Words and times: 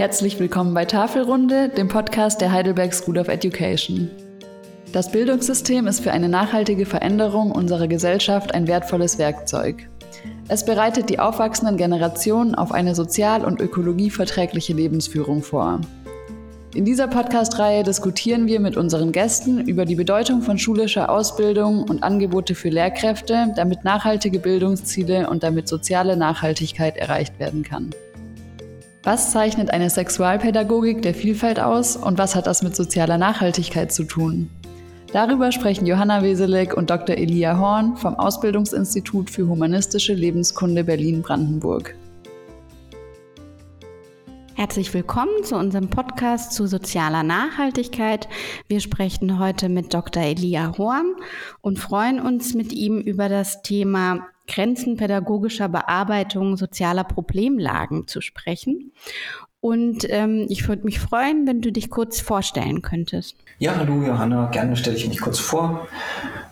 Herzlich 0.00 0.40
willkommen 0.40 0.72
bei 0.72 0.86
Tafelrunde, 0.86 1.68
dem 1.68 1.88
Podcast 1.88 2.40
der 2.40 2.50
Heidelberg 2.50 2.94
School 2.94 3.18
of 3.18 3.28
Education. 3.28 4.10
Das 4.94 5.12
Bildungssystem 5.12 5.86
ist 5.86 6.00
für 6.00 6.10
eine 6.10 6.30
nachhaltige 6.30 6.86
Veränderung 6.86 7.52
unserer 7.52 7.86
Gesellschaft 7.86 8.54
ein 8.54 8.66
wertvolles 8.66 9.18
Werkzeug. 9.18 9.90
Es 10.48 10.64
bereitet 10.64 11.10
die 11.10 11.18
aufwachsenden 11.18 11.76
Generationen 11.76 12.54
auf 12.54 12.72
eine 12.72 12.94
sozial- 12.94 13.44
und 13.44 13.60
ökologieverträgliche 13.60 14.72
Lebensführung 14.72 15.42
vor. 15.42 15.82
In 16.74 16.86
dieser 16.86 17.06
Podcast-Reihe 17.06 17.82
diskutieren 17.82 18.46
wir 18.46 18.58
mit 18.60 18.78
unseren 18.78 19.12
Gästen 19.12 19.60
über 19.68 19.84
die 19.84 19.96
Bedeutung 19.96 20.40
von 20.40 20.56
schulischer 20.56 21.10
Ausbildung 21.10 21.82
und 21.82 22.02
Angebote 22.02 22.54
für 22.54 22.70
Lehrkräfte, 22.70 23.52
damit 23.54 23.84
nachhaltige 23.84 24.38
Bildungsziele 24.38 25.28
und 25.28 25.42
damit 25.42 25.68
soziale 25.68 26.16
Nachhaltigkeit 26.16 26.96
erreicht 26.96 27.38
werden 27.38 27.64
kann. 27.64 27.90
Was 29.02 29.30
zeichnet 29.30 29.70
eine 29.70 29.88
Sexualpädagogik 29.88 31.00
der 31.00 31.14
Vielfalt 31.14 31.58
aus 31.58 31.96
und 31.96 32.18
was 32.18 32.34
hat 32.36 32.46
das 32.46 32.62
mit 32.62 32.76
sozialer 32.76 33.16
Nachhaltigkeit 33.16 33.90
zu 33.90 34.04
tun? 34.04 34.50
Darüber 35.14 35.52
sprechen 35.52 35.86
Johanna 35.86 36.22
Weselek 36.22 36.76
und 36.76 36.90
Dr. 36.90 37.16
Elia 37.16 37.58
Horn 37.58 37.96
vom 37.96 38.14
Ausbildungsinstitut 38.14 39.30
für 39.30 39.48
Humanistische 39.48 40.12
Lebenskunde 40.12 40.84
Berlin-Brandenburg. 40.84 41.94
Herzlich 44.54 44.92
willkommen 44.92 45.44
zu 45.44 45.56
unserem 45.56 45.88
Podcast 45.88 46.52
zu 46.52 46.66
sozialer 46.66 47.22
Nachhaltigkeit. 47.22 48.28
Wir 48.68 48.80
sprechen 48.80 49.38
heute 49.38 49.70
mit 49.70 49.94
Dr. 49.94 50.22
Elia 50.22 50.76
Horn 50.76 51.14
und 51.62 51.78
freuen 51.78 52.20
uns 52.20 52.52
mit 52.52 52.74
ihm 52.74 53.00
über 53.00 53.30
das 53.30 53.62
Thema 53.62 54.26
Grenzen 54.46 54.96
pädagogischer 54.96 55.68
Bearbeitung 55.68 56.56
sozialer 56.56 57.04
Problemlagen 57.04 58.06
zu 58.06 58.20
sprechen. 58.20 58.92
Und 59.62 60.06
ähm, 60.08 60.46
ich 60.48 60.66
würde 60.68 60.84
mich 60.84 60.98
freuen, 61.00 61.46
wenn 61.46 61.60
du 61.60 61.70
dich 61.70 61.90
kurz 61.90 62.18
vorstellen 62.18 62.80
könntest. 62.80 63.36
Ja, 63.58 63.76
hallo 63.76 64.02
Johanna, 64.02 64.46
gerne 64.46 64.74
stelle 64.74 64.96
ich 64.96 65.06
mich 65.06 65.20
kurz 65.20 65.38
vor. 65.38 65.86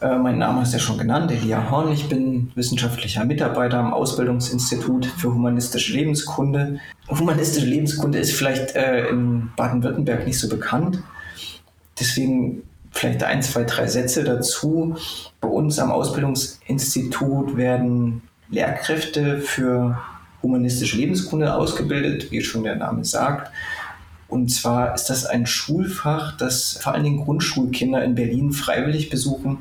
Äh, 0.02 0.18
mein 0.18 0.36
Name 0.36 0.62
ist 0.62 0.74
ja 0.74 0.78
schon 0.78 0.98
genannt, 0.98 1.32
Elia 1.32 1.70
Horn. 1.70 1.90
Ich 1.90 2.10
bin 2.10 2.52
wissenschaftlicher 2.54 3.24
Mitarbeiter 3.24 3.78
am 3.78 3.94
Ausbildungsinstitut 3.94 5.06
für 5.06 5.32
humanistische 5.32 5.94
Lebenskunde. 5.94 6.80
Humanistische 7.08 7.66
Lebenskunde 7.66 8.18
ist 8.18 8.34
vielleicht 8.34 8.76
äh, 8.76 9.08
in 9.08 9.52
Baden-Württemberg 9.56 10.26
nicht 10.26 10.38
so 10.38 10.50
bekannt. 10.50 11.02
Deswegen 11.98 12.62
vielleicht 12.90 13.22
ein, 13.22 13.42
zwei, 13.42 13.64
drei 13.64 13.86
Sätze 13.86 14.24
dazu. 14.24 14.96
Bei 15.40 15.48
uns 15.48 15.78
am 15.78 15.90
Ausbildungsinstitut 15.90 17.56
werden 17.56 18.22
Lehrkräfte 18.50 19.38
für 19.38 19.98
humanistische 20.42 20.96
Lebenskunde 20.96 21.54
ausgebildet, 21.54 22.30
wie 22.30 22.42
schon 22.42 22.64
der 22.64 22.76
Name 22.76 23.04
sagt. 23.04 23.52
Und 24.28 24.50
zwar 24.50 24.94
ist 24.94 25.06
das 25.06 25.24
ein 25.24 25.46
Schulfach, 25.46 26.36
das 26.36 26.78
vor 26.80 26.92
allen 26.92 27.04
Dingen 27.04 27.24
Grundschulkinder 27.24 28.04
in 28.04 28.14
Berlin 28.14 28.52
freiwillig 28.52 29.10
besuchen 29.10 29.58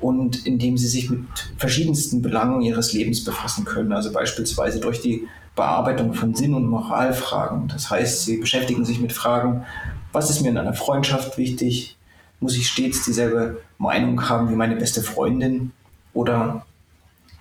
und 0.00 0.46
in 0.46 0.58
dem 0.58 0.78
sie 0.78 0.86
sich 0.86 1.10
mit 1.10 1.24
verschiedensten 1.58 2.22
Belangen 2.22 2.62
ihres 2.62 2.92
Lebens 2.92 3.24
befassen 3.24 3.64
können. 3.64 3.92
Also 3.92 4.12
beispielsweise 4.12 4.80
durch 4.80 5.00
die 5.00 5.26
Bearbeitung 5.56 6.14
von 6.14 6.34
Sinn- 6.34 6.54
und 6.54 6.66
Moralfragen. 6.66 7.68
Das 7.68 7.90
heißt, 7.90 8.24
sie 8.24 8.38
beschäftigen 8.38 8.84
sich 8.84 9.00
mit 9.00 9.12
Fragen, 9.12 9.64
was 10.12 10.30
ist 10.30 10.40
mir 10.40 10.48
in 10.48 10.58
einer 10.58 10.74
Freundschaft 10.74 11.36
wichtig? 11.36 11.96
Muss 12.40 12.56
ich 12.56 12.68
stets 12.68 13.04
dieselbe 13.04 13.60
Meinung 13.78 14.28
haben 14.28 14.50
wie 14.50 14.56
meine 14.56 14.76
beste 14.76 15.02
Freundin? 15.02 15.72
Oder 16.12 16.66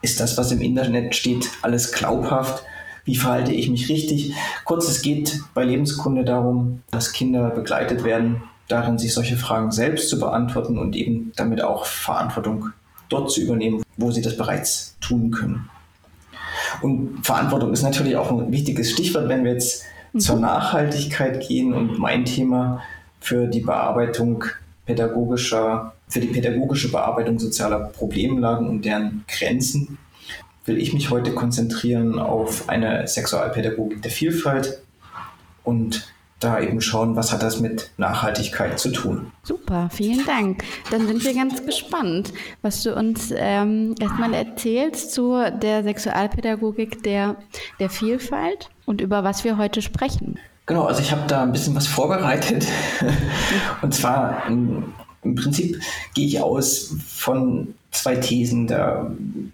ist 0.01 0.19
das, 0.19 0.37
was 0.37 0.51
im 0.51 0.61
Internet 0.61 1.15
steht, 1.15 1.49
alles 1.61 1.91
glaubhaft? 1.91 2.63
wie 3.09 3.15
verhalte 3.15 3.53
ich 3.53 3.69
mich 3.69 3.89
richtig. 3.89 4.35
Kurz, 4.65 4.87
es 4.87 5.01
geht 5.01 5.41
bei 5.55 5.63
Lebenskunde 5.63 6.23
darum, 6.23 6.83
dass 6.91 7.11
Kinder 7.11 7.49
begleitet 7.49 8.03
werden, 8.03 8.43
darin 8.67 8.99
sich 8.99 9.15
solche 9.15 9.35
Fragen 9.35 9.71
selbst 9.71 10.09
zu 10.09 10.19
beantworten 10.19 10.77
und 10.77 10.95
eben 10.95 11.31
damit 11.35 11.63
auch 11.63 11.85
Verantwortung 11.85 12.69
dort 13.09 13.31
zu 13.31 13.41
übernehmen, 13.41 13.81
wo 13.97 14.11
sie 14.11 14.21
das 14.21 14.37
bereits 14.37 14.95
tun 15.01 15.31
können. 15.31 15.69
Und 16.83 17.25
Verantwortung 17.25 17.73
ist 17.73 17.81
natürlich 17.81 18.15
auch 18.15 18.31
ein 18.31 18.51
wichtiges 18.51 18.91
Stichwort, 18.91 19.27
wenn 19.27 19.43
wir 19.43 19.53
jetzt 19.53 19.85
mhm. 20.13 20.19
zur 20.19 20.35
Nachhaltigkeit 20.39 21.47
gehen 21.47 21.73
und 21.73 21.97
mein 21.97 22.25
Thema 22.25 22.83
für 23.19 23.47
die 23.47 23.61
Bearbeitung 23.61 24.43
pädagogischer, 24.89 25.93
für 26.07 26.19
die 26.19 26.27
pädagogische 26.29 26.91
Bearbeitung 26.91 27.37
sozialer 27.37 27.79
Problemlagen 27.79 28.67
und 28.67 28.85
deren 28.85 29.23
Grenzen 29.27 29.99
will 30.65 30.79
ich 30.79 30.93
mich 30.93 31.11
heute 31.11 31.31
konzentrieren 31.33 32.17
auf 32.17 32.67
eine 32.69 33.07
Sexualpädagogik 33.07 34.01
der 34.01 34.09
Vielfalt 34.09 34.81
und 35.63 36.11
da 36.39 36.59
eben 36.59 36.81
schauen, 36.81 37.15
was 37.15 37.31
hat 37.31 37.43
das 37.43 37.59
mit 37.59 37.91
Nachhaltigkeit 37.97 38.79
zu 38.79 38.91
tun. 38.91 39.31
Super, 39.43 39.89
vielen 39.91 40.25
Dank. 40.25 40.63
Dann 40.89 41.05
sind 41.05 41.23
wir 41.23 41.35
ganz 41.35 41.63
gespannt, 41.63 42.33
was 42.63 42.81
du 42.81 42.95
uns 42.95 43.31
ähm, 43.35 43.93
erstmal 43.99 44.33
erzählst 44.33 45.13
zu 45.13 45.37
der 45.61 45.83
Sexualpädagogik 45.83 47.03
der, 47.03 47.35
der 47.79 47.89
Vielfalt 47.91 48.69
und 48.85 49.01
über 49.01 49.23
was 49.23 49.43
wir 49.43 49.57
heute 49.57 49.83
sprechen. 49.83 50.39
Genau, 50.69 50.83
also 50.83 51.01
ich 51.01 51.11
habe 51.11 51.23
da 51.27 51.41
ein 51.41 51.51
bisschen 51.51 51.73
was 51.73 51.87
vorbereitet. 51.87 52.67
und 53.81 53.91
zwar 53.91 54.45
im, 54.47 54.93
im 55.23 55.33
Prinzip 55.33 55.81
gehe 56.13 56.27
ich 56.27 56.39
aus 56.41 56.95
von 57.07 57.73
zwei 57.89 58.17
Thesen. 58.17 58.67
Da 58.67 59.09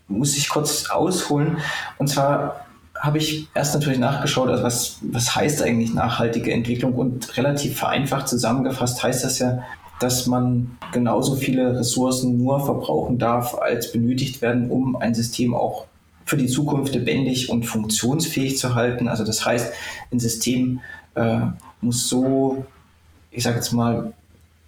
muss 0.10 0.36
ich 0.36 0.50
kurz 0.50 0.90
ausholen. 0.90 1.60
Und 2.00 2.10
zwar 2.10 2.66
habe 3.00 3.18
ich 3.18 3.48
erst 3.56 3.76
natürlich 3.76 3.98
nachgeschaut, 3.98 4.50
also 4.50 4.64
was, 4.64 4.98
was 5.04 5.34
heißt 5.34 5.64
eigentlich 5.64 5.94
nachhaltige 5.94 6.52
Entwicklung 6.52 6.96
und 6.96 7.38
relativ 7.38 7.78
vereinfacht 7.78 8.28
zusammengefasst 8.28 9.02
heißt 9.02 9.24
das 9.24 9.40
ja, 9.40 9.64
dass 10.02 10.28
man 10.28 10.78
genauso 10.92 11.36
viele 11.36 11.80
Ressourcen 11.80 12.38
nur 12.38 12.60
verbrauchen 12.66 13.20
darf, 13.20 13.56
als 13.56 13.94
benötigt 13.94 14.42
werden, 14.42 14.70
um 14.70 14.98
ein 14.98 15.16
System 15.16 15.54
auch 15.54 15.86
für 16.26 16.36
die 16.36 16.48
Zukunft 16.48 16.94
lebendig 16.94 17.50
und 17.50 17.64
funktionsfähig 17.64 18.58
zu 18.58 18.76
halten. 18.76 19.08
Also 19.08 19.24
das 19.24 19.46
heißt, 19.46 19.72
ein 20.12 20.20
System 20.20 20.82
äh, 21.16 21.40
muss 21.82 22.08
so, 22.08 22.66
ich 23.32 23.44
sage 23.44 23.58
jetzt 23.58 23.72
mal, 23.72 24.14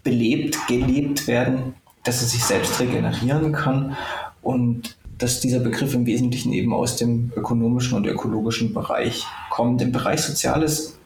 belebt, 0.03 0.67
gelebt 0.67 1.27
werden, 1.27 1.73
dass 2.03 2.21
es 2.21 2.31
sich 2.31 2.43
selbst 2.43 2.79
regenerieren 2.79 3.51
kann 3.51 3.97
und 4.41 4.95
dass 5.17 5.39
dieser 5.39 5.59
Begriff 5.59 5.93
im 5.93 6.05
Wesentlichen 6.05 6.53
eben 6.53 6.73
aus 6.73 6.95
dem 6.95 7.31
ökonomischen 7.35 7.97
und 7.97 8.05
ökologischen 8.05 8.73
Bereich 8.73 9.25
kommt. 9.49 9.81
Im 9.81 9.91
Bereich 9.91 10.21
Soziales 10.21 10.97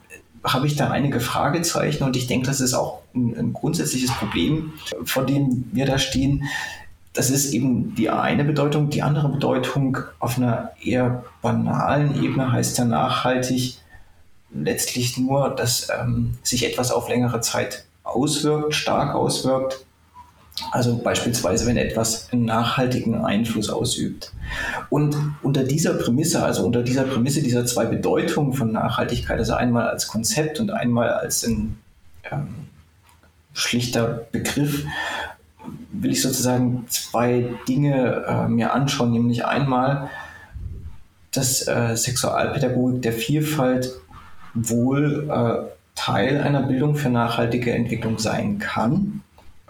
habe 0.43 0.67
ich 0.67 0.75
da 0.75 0.89
einige 0.89 1.19
Fragezeichen 1.19 2.03
und 2.03 2.15
ich 2.15 2.27
denke, 2.27 2.47
das 2.47 2.61
ist 2.61 2.73
auch 2.73 3.01
ein, 3.15 3.35
ein 3.37 3.53
grundsätzliches 3.53 4.11
Problem, 4.11 4.73
vor 5.05 5.25
dem 5.25 5.69
wir 5.71 5.85
da 5.85 5.97
stehen. 5.97 6.43
Das 7.13 7.29
ist 7.29 7.53
eben 7.53 7.95
die 7.95 8.09
eine 8.09 8.43
Bedeutung. 8.43 8.89
Die 8.89 9.01
andere 9.01 9.29
Bedeutung 9.29 9.97
auf 10.19 10.37
einer 10.37 10.71
eher 10.83 11.23
banalen 11.41 12.23
Ebene 12.23 12.51
heißt 12.51 12.77
ja 12.77 12.85
nachhaltig 12.85 13.80
letztlich 14.53 15.17
nur, 15.17 15.49
dass 15.49 15.87
ähm, 15.89 16.37
sich 16.43 16.65
etwas 16.65 16.91
auf 16.91 17.09
längere 17.09 17.41
Zeit 17.41 17.85
auswirkt, 18.03 18.73
stark 18.73 19.15
auswirkt 19.15 19.85
also 20.69 20.97
beispielsweise, 20.97 21.65
wenn 21.65 21.77
etwas 21.77 22.27
einen 22.31 22.45
nachhaltigen 22.45 23.15
Einfluss 23.15 23.69
ausübt. 23.69 24.31
Und 24.89 25.15
unter 25.41 25.63
dieser 25.63 25.93
Prämisse, 25.93 26.43
also 26.43 26.65
unter 26.65 26.83
dieser 26.83 27.03
Prämisse 27.03 27.41
dieser 27.41 27.65
zwei 27.65 27.85
Bedeutungen 27.85 28.53
von 28.53 28.71
Nachhaltigkeit, 28.71 29.39
also 29.39 29.53
einmal 29.53 29.89
als 29.89 30.07
Konzept 30.07 30.59
und 30.59 30.71
einmal 30.71 31.09
als 31.09 31.43
ein 31.43 31.77
ähm, 32.29 32.67
schlichter 33.53 34.27
Begriff, 34.31 34.85
will 35.91 36.11
ich 36.11 36.21
sozusagen 36.21 36.85
zwei 36.89 37.49
Dinge 37.67 38.25
äh, 38.27 38.47
mir 38.47 38.73
anschauen, 38.73 39.11
nämlich 39.11 39.45
einmal, 39.45 40.09
dass 41.31 41.67
äh, 41.67 41.95
Sexualpädagogik 41.95 43.01
der 43.01 43.13
Vielfalt 43.13 43.93
wohl 44.53 45.29
äh, 45.29 45.71
Teil 45.95 46.41
einer 46.41 46.63
Bildung 46.63 46.95
für 46.95 47.09
nachhaltige 47.09 47.73
Entwicklung 47.73 48.17
sein 48.17 48.59
kann 48.59 49.21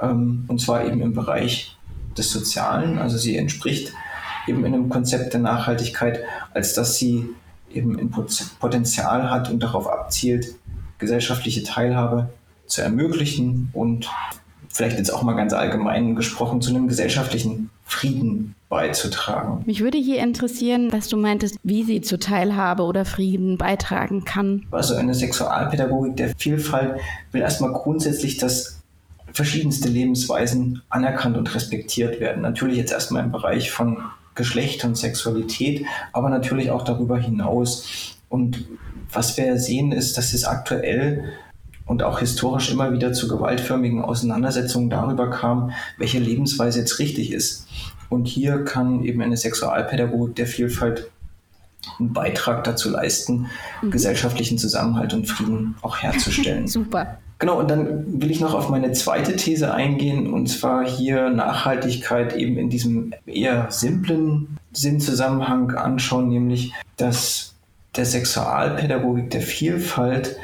ähm, 0.01 0.45
und 0.47 0.59
zwar 0.59 0.85
eben 0.85 1.01
im 1.01 1.13
Bereich 1.13 1.77
des 2.17 2.31
Sozialen. 2.31 2.97
Also 2.97 3.17
sie 3.17 3.37
entspricht 3.37 3.93
eben 4.47 4.65
in 4.65 4.73
einem 4.73 4.89
Konzept 4.89 5.33
der 5.33 5.39
Nachhaltigkeit, 5.39 6.21
als 6.53 6.73
dass 6.73 6.97
sie 6.97 7.29
eben 7.73 7.97
ein 7.97 8.11
Potenzial 8.59 9.29
hat 9.29 9.49
und 9.49 9.61
darauf 9.61 9.87
abzielt, 9.87 10.55
gesellschaftliche 10.97 11.63
Teilhabe 11.63 12.29
zu 12.65 12.81
ermöglichen 12.81 13.69
und 13.73 14.09
vielleicht 14.67 14.97
jetzt 14.97 15.13
auch 15.13 15.23
mal 15.23 15.35
ganz 15.35 15.53
allgemein 15.53 16.15
gesprochen 16.15 16.61
zu 16.61 16.69
einem 16.69 16.87
gesellschaftlichen 16.87 17.69
Frieden 17.91 18.55
beizutragen. 18.69 19.63
Mich 19.65 19.81
würde 19.81 19.97
hier 19.97 20.19
interessieren, 20.19 20.93
was 20.93 21.09
du 21.09 21.17
meintest, 21.17 21.57
wie 21.63 21.83
sie 21.83 21.99
zur 21.99 22.21
Teilhabe 22.21 22.83
oder 22.83 23.03
Frieden 23.03 23.57
beitragen 23.57 24.23
kann. 24.23 24.65
Also 24.71 24.95
eine 24.95 25.13
Sexualpädagogik 25.13 26.15
der 26.15 26.33
Vielfalt 26.37 27.01
will 27.33 27.41
erstmal 27.41 27.73
grundsätzlich 27.73 28.37
das 28.37 28.81
verschiedenste 29.33 29.89
Lebensweisen 29.89 30.81
anerkannt 30.89 31.37
und 31.37 31.53
respektiert 31.53 32.21
werden. 32.21 32.41
Natürlich 32.41 32.77
jetzt 32.77 32.93
erstmal 32.93 33.25
im 33.25 33.31
Bereich 33.31 33.71
von 33.71 33.97
Geschlecht 34.35 34.85
und 34.85 34.95
Sexualität, 34.95 35.85
aber 36.13 36.29
natürlich 36.29 36.71
auch 36.71 36.83
darüber 36.83 37.19
hinaus. 37.19 38.15
Und 38.29 38.65
was 39.11 39.35
wir 39.35 39.57
sehen, 39.57 39.91
ist, 39.91 40.17
dass 40.17 40.33
es 40.33 40.45
aktuell 40.45 41.33
und 41.91 42.03
auch 42.03 42.19
historisch 42.19 42.71
immer 42.71 42.93
wieder 42.93 43.11
zu 43.11 43.27
gewaltförmigen 43.27 44.01
Auseinandersetzungen 44.01 44.89
darüber 44.89 45.29
kam, 45.29 45.71
welche 45.97 46.19
Lebensweise 46.19 46.79
jetzt 46.79 46.99
richtig 46.99 47.33
ist. 47.33 47.67
Und 48.07 48.29
hier 48.29 48.63
kann 48.63 49.03
eben 49.03 49.21
eine 49.21 49.35
Sexualpädagogik 49.35 50.37
der 50.37 50.47
Vielfalt 50.47 51.11
einen 51.99 52.13
Beitrag 52.13 52.63
dazu 52.63 52.89
leisten, 52.89 53.47
mhm. 53.81 53.91
gesellschaftlichen 53.91 54.57
Zusammenhalt 54.57 55.13
und 55.13 55.27
Frieden 55.27 55.75
auch 55.81 55.97
herzustellen. 55.97 56.65
Super. 56.69 57.17
Genau, 57.39 57.59
und 57.59 57.69
dann 57.69 58.21
will 58.21 58.31
ich 58.31 58.39
noch 58.39 58.53
auf 58.53 58.69
meine 58.69 58.93
zweite 58.93 59.35
These 59.35 59.73
eingehen, 59.73 60.31
und 60.31 60.47
zwar 60.47 60.87
hier 60.87 61.29
Nachhaltigkeit 61.29 62.37
eben 62.37 62.57
in 62.57 62.69
diesem 62.69 63.13
eher 63.25 63.69
simplen 63.69 64.59
Sinnzusammenhang 64.71 65.71
anschauen, 65.71 66.29
nämlich 66.29 66.71
dass 66.95 67.53
der 67.97 68.05
Sexualpädagogik 68.05 69.29
der 69.31 69.41
Vielfalt 69.41 70.37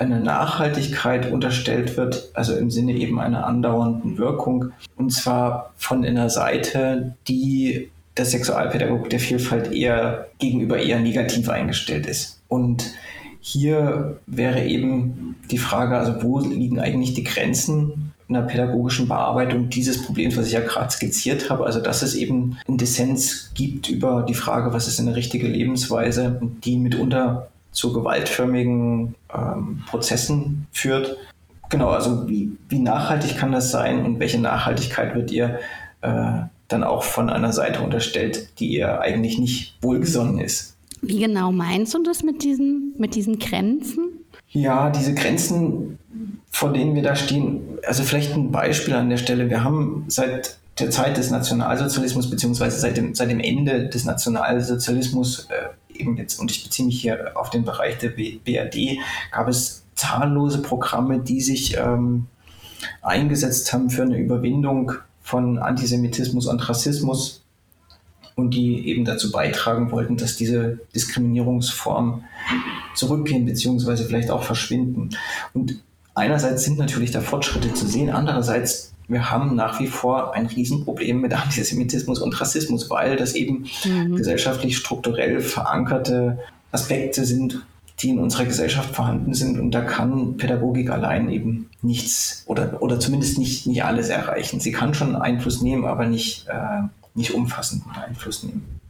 eine 0.00 0.18
Nachhaltigkeit 0.18 1.30
unterstellt 1.30 1.96
wird, 1.96 2.30
also 2.34 2.56
im 2.56 2.70
Sinne 2.70 2.92
eben 2.94 3.20
einer 3.20 3.46
andauernden 3.46 4.16
Wirkung, 4.16 4.72
und 4.96 5.10
zwar 5.10 5.72
von 5.76 6.04
einer 6.04 6.30
Seite, 6.30 7.14
die 7.28 7.90
der 8.16 8.24
Sexualpädagogik 8.24 9.10
der 9.10 9.20
Vielfalt 9.20 9.72
eher 9.72 10.28
gegenüber 10.38 10.78
eher 10.78 11.00
negativ 11.00 11.48
eingestellt 11.48 12.06
ist. 12.06 12.40
Und 12.48 12.92
hier 13.40 14.18
wäre 14.26 14.64
eben 14.64 15.36
die 15.50 15.58
Frage, 15.58 15.96
also 15.96 16.22
wo 16.22 16.40
liegen 16.40 16.80
eigentlich 16.80 17.14
die 17.14 17.24
Grenzen 17.24 18.12
einer 18.28 18.42
pädagogischen 18.42 19.08
Bearbeitung 19.08 19.68
dieses 19.70 20.02
Problems, 20.02 20.36
was 20.36 20.46
ich 20.46 20.52
ja 20.52 20.60
gerade 20.60 20.90
skizziert 20.90 21.50
habe, 21.50 21.66
also 21.66 21.80
dass 21.80 22.02
es 22.02 22.14
eben 22.14 22.58
einen 22.68 22.78
Dissens 22.78 23.50
gibt 23.54 23.88
über 23.88 24.24
die 24.28 24.34
Frage, 24.34 24.72
was 24.72 24.88
ist 24.88 25.00
eine 25.00 25.16
richtige 25.16 25.48
Lebensweise, 25.48 26.40
die 26.64 26.76
mitunter 26.76 27.48
zu 27.72 27.92
gewaltförmigen 27.92 29.14
ähm, 29.34 29.82
Prozessen 29.88 30.66
führt. 30.72 31.16
Genau, 31.68 31.90
also 31.90 32.28
wie, 32.28 32.50
wie 32.68 32.80
nachhaltig 32.80 33.36
kann 33.36 33.52
das 33.52 33.70
sein 33.70 34.04
und 34.04 34.18
welche 34.18 34.40
Nachhaltigkeit 34.40 35.14
wird 35.14 35.30
ihr 35.30 35.60
äh, 36.02 36.40
dann 36.68 36.84
auch 36.84 37.04
von 37.04 37.30
einer 37.30 37.52
Seite 37.52 37.80
unterstellt, 37.80 38.58
die 38.58 38.68
ihr 38.74 39.00
eigentlich 39.00 39.38
nicht 39.38 39.76
wohlgesonnen 39.80 40.38
ist? 40.38 40.76
Wie 41.02 41.18
genau 41.18 41.52
meinst 41.52 41.94
du 41.94 42.02
das 42.02 42.22
mit 42.22 42.42
diesen, 42.42 42.94
mit 42.98 43.14
diesen 43.14 43.38
Grenzen? 43.38 44.10
Ja, 44.50 44.90
diese 44.90 45.14
Grenzen, 45.14 45.98
vor 46.50 46.72
denen 46.72 46.94
wir 46.94 47.02
da 47.02 47.14
stehen, 47.14 47.78
also 47.86 48.02
vielleicht 48.02 48.34
ein 48.34 48.50
Beispiel 48.50 48.94
an 48.94 49.08
der 49.08 49.16
Stelle. 49.16 49.48
Wir 49.48 49.64
haben 49.64 50.04
seit 50.08 50.58
der 50.78 50.90
Zeit 50.90 51.16
des 51.16 51.30
Nationalsozialismus, 51.30 52.28
beziehungsweise 52.28 52.80
seit 52.80 52.96
dem, 52.96 53.14
seit 53.14 53.30
dem 53.30 53.40
Ende 53.40 53.88
des 53.88 54.04
Nationalsozialismus, 54.04 55.46
äh, 55.50 55.68
eben 56.00 56.16
jetzt, 56.16 56.40
und 56.40 56.50
ich 56.50 56.64
beziehe 56.64 56.86
mich 56.86 57.00
hier 57.00 57.32
auf 57.36 57.50
den 57.50 57.64
Bereich 57.64 57.98
der 57.98 58.10
BRD, 58.10 58.98
gab 59.30 59.48
es 59.48 59.84
zahllose 59.94 60.62
Programme, 60.62 61.20
die 61.20 61.40
sich 61.40 61.76
ähm, 61.76 62.26
eingesetzt 63.02 63.72
haben 63.72 63.90
für 63.90 64.02
eine 64.02 64.18
Überwindung 64.18 64.92
von 65.22 65.58
Antisemitismus 65.58 66.46
und 66.46 66.68
Rassismus 66.68 67.44
und 68.34 68.54
die 68.54 68.88
eben 68.88 69.04
dazu 69.04 69.30
beitragen 69.30 69.90
wollten, 69.90 70.16
dass 70.16 70.36
diese 70.36 70.80
Diskriminierungsformen 70.94 72.24
zurückgehen 72.94 73.44
beziehungsweise 73.44 74.04
vielleicht 74.04 74.30
auch 74.30 74.42
verschwinden. 74.42 75.10
Und 75.52 75.82
einerseits 76.14 76.64
sind 76.64 76.78
natürlich 76.78 77.10
da 77.10 77.20
Fortschritte 77.20 77.74
zu 77.74 77.86
sehen, 77.86 78.10
andererseits 78.10 78.94
wir 79.10 79.30
haben 79.30 79.56
nach 79.56 79.80
wie 79.80 79.88
vor 79.88 80.34
ein 80.34 80.46
Riesenproblem 80.46 81.20
mit 81.20 81.34
Antisemitismus 81.42 82.20
und 82.20 82.40
Rassismus, 82.40 82.88
weil 82.88 83.16
das 83.16 83.34
eben 83.34 83.66
mhm. 83.84 84.16
gesellschaftlich 84.16 84.76
strukturell 84.76 85.40
verankerte 85.40 86.38
Aspekte 86.72 87.24
sind, 87.24 87.60
die 87.98 88.10
in 88.10 88.18
unserer 88.18 88.44
Gesellschaft 88.44 88.94
vorhanden 88.94 89.34
sind. 89.34 89.58
Und 89.58 89.72
da 89.72 89.82
kann 89.82 90.36
Pädagogik 90.36 90.90
allein 90.90 91.28
eben 91.28 91.68
nichts 91.82 92.44
oder, 92.46 92.82
oder 92.82 92.98
zumindest 92.98 93.38
nicht, 93.38 93.66
nicht 93.66 93.84
alles 93.84 94.08
erreichen. 94.08 94.60
Sie 94.60 94.72
kann 94.72 94.94
schon 94.94 95.16
Einfluss 95.16 95.60
nehmen, 95.60 95.84
aber 95.84 96.06
nicht, 96.06 96.46
äh, 96.48 96.82
nicht 97.14 97.34
umfassenden 97.34 97.90
Einfluss 97.92 98.44
nehmen. 98.44 98.80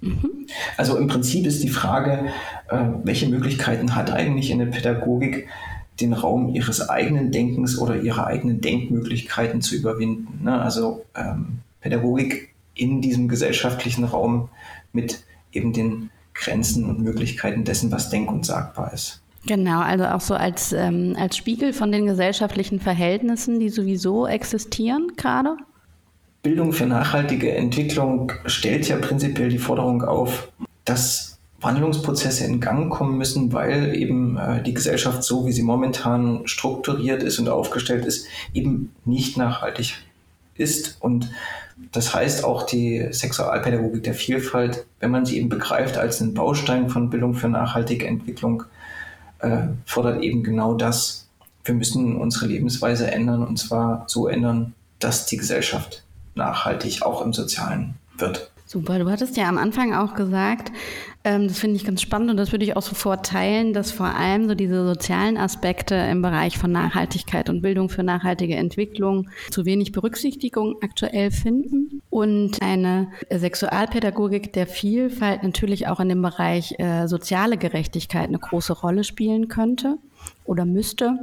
Mhm. 0.00 0.46
Also 0.76 0.96
im 0.96 1.06
Prinzip 1.06 1.46
ist 1.46 1.62
die 1.62 1.68
Frage, 1.68 2.30
äh, 2.68 2.78
welche 3.04 3.28
Möglichkeiten 3.28 3.94
hat 3.94 4.10
eigentlich 4.10 4.52
eine 4.52 4.66
Pädagogik, 4.66 5.48
den 6.00 6.12
Raum 6.12 6.54
ihres 6.54 6.88
eigenen 6.88 7.32
Denkens 7.32 7.78
oder 7.78 8.00
ihrer 8.00 8.26
eigenen 8.26 8.60
Denkmöglichkeiten 8.60 9.60
zu 9.60 9.74
überwinden. 9.74 10.44
Ne? 10.44 10.60
Also 10.60 11.04
ähm, 11.16 11.58
Pädagogik 11.80 12.54
in 12.74 13.00
diesem 13.00 13.28
gesellschaftlichen 13.28 14.04
Raum 14.04 14.48
mit 14.92 15.24
eben 15.52 15.72
den 15.72 16.10
Grenzen 16.34 16.84
und 16.84 17.00
Möglichkeiten 17.00 17.64
dessen, 17.64 17.90
was 17.90 18.10
denk- 18.10 18.30
und 18.30 18.46
sagbar 18.46 18.92
ist. 18.92 19.22
Genau, 19.46 19.80
also 19.80 20.04
auch 20.04 20.20
so 20.20 20.34
als, 20.34 20.72
ähm, 20.72 21.16
als 21.18 21.36
Spiegel 21.36 21.72
von 21.72 21.90
den 21.90 22.06
gesellschaftlichen 22.06 22.80
Verhältnissen, 22.80 23.60
die 23.60 23.70
sowieso 23.70 24.26
existieren 24.26 25.12
gerade? 25.16 25.56
Bildung 26.42 26.72
für 26.72 26.86
nachhaltige 26.86 27.54
Entwicklung 27.54 28.32
stellt 28.46 28.88
ja 28.88 28.96
prinzipiell 28.96 29.48
die 29.48 29.58
Forderung 29.58 30.02
auf, 30.02 30.52
dass 30.84 31.37
Wandlungsprozesse 31.60 32.44
in 32.44 32.60
Gang 32.60 32.90
kommen 32.90 33.18
müssen, 33.18 33.52
weil 33.52 33.96
eben 33.96 34.36
äh, 34.36 34.62
die 34.62 34.74
Gesellschaft 34.74 35.24
so, 35.24 35.46
wie 35.46 35.52
sie 35.52 35.62
momentan 35.62 36.46
strukturiert 36.46 37.22
ist 37.22 37.38
und 37.38 37.48
aufgestellt 37.48 38.04
ist, 38.04 38.26
eben 38.54 38.94
nicht 39.04 39.36
nachhaltig 39.36 39.96
ist. 40.54 40.96
Und 41.00 41.30
das 41.92 42.14
heißt 42.14 42.44
auch 42.44 42.64
die 42.64 43.08
Sexualpädagogik 43.10 44.04
der 44.04 44.14
Vielfalt, 44.14 44.86
wenn 45.00 45.10
man 45.10 45.26
sie 45.26 45.38
eben 45.38 45.48
begreift 45.48 45.96
als 45.96 46.20
einen 46.20 46.34
Baustein 46.34 46.88
von 46.88 47.10
Bildung 47.10 47.34
für 47.34 47.48
nachhaltige 47.48 48.06
Entwicklung, 48.06 48.64
äh, 49.40 49.68
fordert 49.84 50.22
eben 50.22 50.44
genau 50.44 50.74
das. 50.74 51.26
Wir 51.64 51.74
müssen 51.74 52.16
unsere 52.16 52.46
Lebensweise 52.46 53.10
ändern 53.10 53.44
und 53.44 53.58
zwar 53.58 54.04
so 54.06 54.28
ändern, 54.28 54.74
dass 55.00 55.26
die 55.26 55.36
Gesellschaft 55.36 56.04
nachhaltig 56.34 57.02
auch 57.02 57.20
im 57.22 57.32
Sozialen 57.32 57.94
wird. 58.16 58.50
Super, 58.66 58.98
du 58.98 59.10
hattest 59.10 59.36
ja 59.38 59.48
am 59.48 59.56
Anfang 59.56 59.94
auch 59.94 60.14
gesagt, 60.14 60.70
ähm, 61.24 61.48
das 61.48 61.58
finde 61.58 61.76
ich 61.76 61.84
ganz 61.84 62.00
spannend 62.00 62.30
und 62.30 62.36
das 62.36 62.52
würde 62.52 62.64
ich 62.64 62.76
auch 62.76 62.82
sofort 62.82 63.26
teilen, 63.26 63.72
dass 63.72 63.90
vor 63.90 64.06
allem 64.06 64.48
so 64.48 64.54
diese 64.54 64.86
sozialen 64.86 65.36
Aspekte 65.36 65.94
im 65.94 66.22
Bereich 66.22 66.58
von 66.58 66.70
Nachhaltigkeit 66.70 67.50
und 67.50 67.60
Bildung 67.60 67.88
für 67.88 68.04
nachhaltige 68.04 68.54
Entwicklung 68.54 69.28
zu 69.50 69.64
wenig 69.64 69.92
Berücksichtigung 69.92 70.76
aktuell 70.80 71.30
finden 71.30 72.02
und 72.08 72.62
eine 72.62 73.08
Sexualpädagogik 73.30 74.52
der 74.52 74.66
Vielfalt 74.66 75.42
natürlich 75.42 75.88
auch 75.88 75.98
in 75.98 76.08
dem 76.08 76.22
Bereich 76.22 76.78
äh, 76.78 77.08
soziale 77.08 77.58
Gerechtigkeit 77.58 78.28
eine 78.28 78.38
große 78.38 78.72
Rolle 78.72 79.02
spielen 79.02 79.48
könnte 79.48 79.98
oder 80.44 80.64
müsste, 80.64 81.18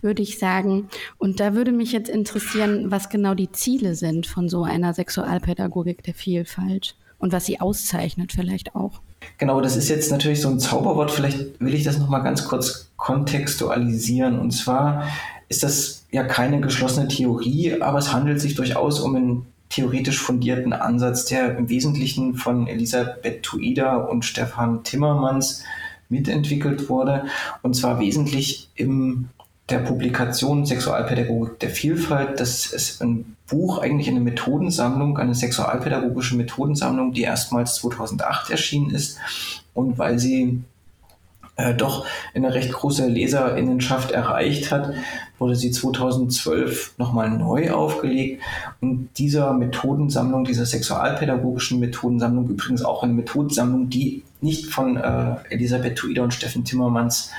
würde 0.00 0.22
ich 0.22 0.38
sagen. 0.38 0.88
Und 1.18 1.40
da 1.40 1.54
würde 1.54 1.72
mich 1.72 1.92
jetzt 1.92 2.08
interessieren, 2.08 2.90
was 2.90 3.08
genau 3.08 3.34
die 3.34 3.50
Ziele 3.50 3.94
sind 3.94 4.26
von 4.26 4.48
so 4.48 4.62
einer 4.62 4.94
Sexualpädagogik 4.94 6.02
der 6.02 6.14
Vielfalt 6.14 6.96
und 7.18 7.32
was 7.32 7.46
sie 7.46 7.60
auszeichnet 7.60 8.32
vielleicht 8.32 8.74
auch. 8.74 9.00
Genau, 9.38 9.60
das 9.60 9.76
ist 9.76 9.88
jetzt 9.88 10.10
natürlich 10.10 10.40
so 10.40 10.48
ein 10.48 10.60
Zauberwort. 10.60 11.10
Vielleicht 11.10 11.60
will 11.60 11.74
ich 11.74 11.84
das 11.84 11.98
nochmal 11.98 12.22
ganz 12.22 12.44
kurz 12.44 12.90
kontextualisieren. 12.96 14.38
Und 14.38 14.50
zwar 14.50 15.04
ist 15.48 15.62
das 15.62 16.04
ja 16.10 16.24
keine 16.24 16.60
geschlossene 16.60 17.08
Theorie, 17.08 17.80
aber 17.80 17.98
es 17.98 18.12
handelt 18.12 18.40
sich 18.40 18.54
durchaus 18.54 19.00
um 19.00 19.16
einen 19.16 19.46
theoretisch 19.70 20.18
fundierten 20.18 20.72
Ansatz, 20.72 21.24
der 21.24 21.56
im 21.56 21.68
Wesentlichen 21.68 22.34
von 22.34 22.66
Elisabeth 22.66 23.42
Tuida 23.42 23.96
und 23.96 24.24
Stefan 24.24 24.82
Timmermans 24.82 25.62
mitentwickelt 26.08 26.88
wurde. 26.88 27.24
Und 27.62 27.74
zwar 27.74 28.00
wesentlich 28.00 28.68
in 28.74 29.28
der 29.70 29.78
Publikation 29.78 30.66
Sexualpädagogik 30.66 31.58
der 31.60 31.70
Vielfalt. 31.70 32.40
Das 32.40 32.66
ist 32.66 33.02
ein 33.02 33.36
Buch, 33.48 33.78
eigentlich 33.78 34.08
eine 34.08 34.20
Methodensammlung, 34.20 35.18
eine 35.18 35.34
sexualpädagogische 35.34 36.36
Methodensammlung, 36.36 37.12
die 37.12 37.22
erstmals 37.22 37.76
2008 37.76 38.50
erschienen 38.50 38.90
ist. 38.90 39.18
Und 39.74 39.98
weil 39.98 40.18
sie 40.18 40.62
äh, 41.56 41.74
doch 41.74 42.06
eine 42.34 42.54
recht 42.54 42.72
große 42.72 43.06
Leserinnenschaft 43.06 44.12
erreicht 44.12 44.70
hat, 44.72 44.94
wurde 45.38 45.56
sie 45.56 45.70
2012 45.70 46.94
nochmal 46.98 47.30
neu 47.30 47.70
aufgelegt. 47.70 48.42
Und 48.80 49.10
dieser 49.18 49.52
Methodensammlung, 49.52 50.44
dieser 50.44 50.66
sexualpädagogischen 50.66 51.80
Methodensammlung, 51.80 52.48
übrigens 52.48 52.82
auch 52.82 53.02
eine 53.02 53.12
Methodensammlung, 53.12 53.90
die 53.90 54.22
nicht 54.40 54.66
von 54.66 54.96
äh, 54.96 55.36
Elisabeth 55.50 55.96
Tuida 55.96 56.22
und 56.22 56.32
Steffen 56.32 56.64
Timmermans 56.64 57.30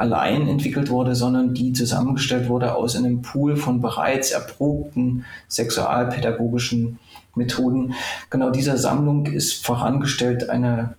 allein 0.00 0.48
entwickelt 0.48 0.88
wurde, 0.88 1.14
sondern 1.14 1.52
die 1.52 1.74
zusammengestellt 1.74 2.48
wurde 2.48 2.74
aus 2.74 2.96
einem 2.96 3.20
Pool 3.20 3.56
von 3.56 3.82
bereits 3.82 4.30
erprobten 4.30 5.26
sexualpädagogischen 5.46 6.98
Methoden. 7.34 7.92
Genau 8.30 8.48
dieser 8.50 8.78
Sammlung 8.78 9.26
ist 9.26 9.64
vorangestellt 9.64 10.48
eine, 10.48 10.94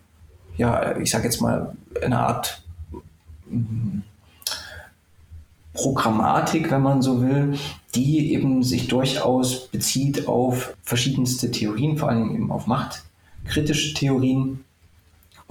ja, 0.56 0.96
ich 0.98 1.10
sage 1.10 1.24
jetzt 1.24 1.42
mal, 1.42 1.76
eine 2.00 2.20
Art 2.20 2.62
mm, 3.50 4.02
Programmatik, 5.74 6.70
wenn 6.70 6.84
man 6.84 7.02
so 7.02 7.24
will, 7.24 7.58
die 7.96 8.34
eben 8.34 8.62
sich 8.62 8.88
durchaus 8.88 9.68
bezieht 9.68 10.28
auf 10.28 10.76
verschiedenste 10.84 11.50
Theorien, 11.50 11.98
vor 11.98 12.10
allem 12.10 12.36
eben 12.36 12.52
auf 12.52 12.68
machtkritische 12.68 13.96
Theorien 13.96 14.64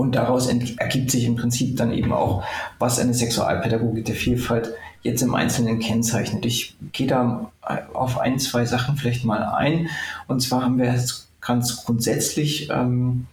Und 0.00 0.14
daraus 0.14 0.46
ergibt 0.46 1.10
sich 1.10 1.26
im 1.26 1.36
Prinzip 1.36 1.76
dann 1.76 1.92
eben 1.92 2.10
auch, 2.10 2.42
was 2.78 2.98
eine 2.98 3.12
Sexualpädagogik 3.12 4.06
der 4.06 4.14
Vielfalt 4.14 4.72
jetzt 5.02 5.20
im 5.20 5.34
Einzelnen 5.34 5.78
kennzeichnet. 5.78 6.46
Ich 6.46 6.74
gehe 6.92 7.06
da 7.06 7.52
auf 7.92 8.18
ein, 8.18 8.38
zwei 8.38 8.64
Sachen 8.64 8.96
vielleicht 8.96 9.26
mal 9.26 9.42
ein. 9.42 9.90
Und 10.26 10.40
zwar 10.40 10.62
haben 10.62 10.78
wir 10.78 10.90
jetzt 10.90 11.28
ganz 11.42 11.84
grundsätzlich 11.84 12.70
ähm, 12.70 13.26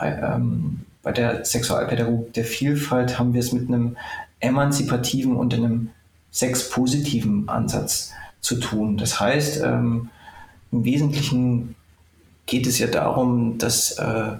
ähm, 0.00 0.82
bei 1.02 1.10
der 1.10 1.44
Sexualpädagogik 1.44 2.32
der 2.32 2.44
Vielfalt 2.44 3.18
haben 3.18 3.34
wir 3.34 3.40
es 3.40 3.52
mit 3.52 3.66
einem 3.66 3.96
emanzipativen 4.38 5.34
und 5.34 5.52
einem 5.52 5.90
sexpositiven 6.30 7.48
Ansatz 7.48 8.12
zu 8.40 8.60
tun. 8.60 8.98
Das 8.98 9.18
heißt, 9.18 9.62
ähm, 9.64 10.10
im 10.70 10.84
Wesentlichen 10.84 11.74
geht 12.46 12.68
es 12.68 12.78
ja 12.78 12.86
darum, 12.86 13.58
dass 13.58 13.98
äh, 13.98 14.36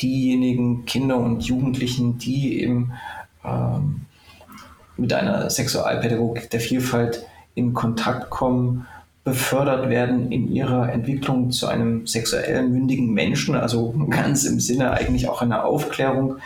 diejenigen 0.00 0.84
Kinder 0.84 1.16
und 1.16 1.42
Jugendlichen, 1.42 2.18
die 2.18 2.60
eben 2.62 2.92
ähm, 3.44 4.02
mit 4.96 5.12
einer 5.12 5.48
Sexualpädagogik 5.48 6.50
der 6.50 6.60
Vielfalt 6.60 7.24
in 7.54 7.74
Kontakt 7.74 8.30
kommen, 8.30 8.86
befördert 9.24 9.90
werden 9.90 10.32
in 10.32 10.50
ihrer 10.52 10.90
Entwicklung 10.90 11.50
zu 11.50 11.66
einem 11.66 12.06
sexuell 12.06 12.66
mündigen 12.66 13.12
Menschen, 13.12 13.54
also 13.54 13.94
ganz 14.08 14.44
im 14.44 14.58
Sinne 14.58 14.92
eigentlich 14.92 15.28
auch 15.28 15.42
einer 15.42 15.64
Aufklärung 15.64 16.36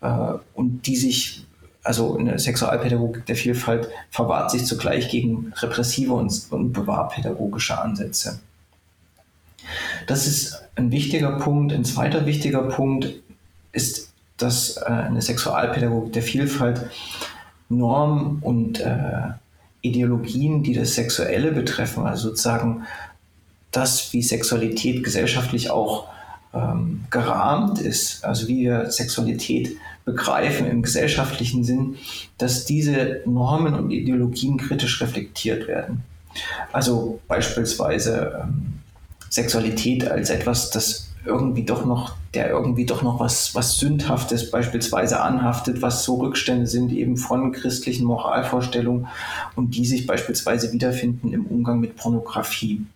äh, 0.00 0.32
und 0.54 0.86
die 0.86 0.96
sich, 0.96 1.46
also 1.84 2.16
eine 2.18 2.38
Sexualpädagogik 2.38 3.26
der 3.26 3.36
Vielfalt 3.36 3.88
verwahrt 4.10 4.50
sich 4.50 4.64
zugleich 4.64 5.08
gegen 5.08 5.52
repressive 5.56 6.14
und, 6.14 6.46
und 6.50 6.72
bewahrpädagogische 6.72 7.80
Ansätze. 7.80 8.40
Das 10.06 10.26
ist 10.26 10.62
ein 10.76 10.90
wichtiger 10.90 11.32
Punkt. 11.38 11.72
Ein 11.72 11.84
zweiter 11.84 12.26
wichtiger 12.26 12.62
Punkt 12.62 13.14
ist, 13.72 14.12
dass 14.36 14.76
äh, 14.76 14.84
eine 14.84 15.22
Sexualpädagogik 15.22 16.12
der 16.12 16.22
Vielfalt 16.22 16.90
Normen 17.68 18.38
und 18.40 18.80
äh, 18.80 19.32
Ideologien, 19.82 20.62
die 20.62 20.74
das 20.74 20.94
Sexuelle 20.94 21.52
betreffen, 21.52 22.04
also 22.06 22.28
sozusagen 22.28 22.84
das, 23.72 24.12
wie 24.12 24.22
Sexualität 24.22 25.04
gesellschaftlich 25.04 25.70
auch 25.70 26.08
ähm, 26.54 27.04
gerahmt 27.10 27.80
ist, 27.80 28.24
also 28.24 28.48
wie 28.48 28.62
wir 28.62 28.90
Sexualität 28.90 29.76
begreifen 30.04 30.66
im 30.66 30.82
gesellschaftlichen 30.82 31.64
Sinn, 31.64 31.96
dass 32.38 32.64
diese 32.64 33.20
Normen 33.26 33.74
und 33.74 33.90
Ideologien 33.90 34.56
kritisch 34.56 35.00
reflektiert 35.02 35.66
werden. 35.68 36.02
Also 36.72 37.20
beispielsweise 37.28 38.42
ähm, 38.44 38.75
Sexualität 39.36 40.10
als 40.10 40.30
etwas, 40.30 40.70
das 40.70 41.08
irgendwie 41.26 41.64
doch 41.64 41.84
noch, 41.84 42.14
der 42.32 42.48
irgendwie 42.48 42.86
doch 42.86 43.02
noch 43.02 43.20
was, 43.20 43.54
was 43.54 43.76
Sündhaftes 43.76 44.50
beispielsweise 44.50 45.20
anhaftet, 45.20 45.82
was 45.82 46.04
so 46.04 46.14
Rückstände 46.16 46.66
sind 46.66 46.90
eben 46.90 47.18
von 47.18 47.52
christlichen 47.52 48.06
Moralvorstellungen 48.06 49.08
und 49.54 49.74
die 49.74 49.84
sich 49.84 50.06
beispielsweise 50.06 50.72
wiederfinden 50.72 51.34
im 51.34 51.44
Umgang 51.46 51.80
mit 51.80 51.96
Pornografie. 51.96 52.86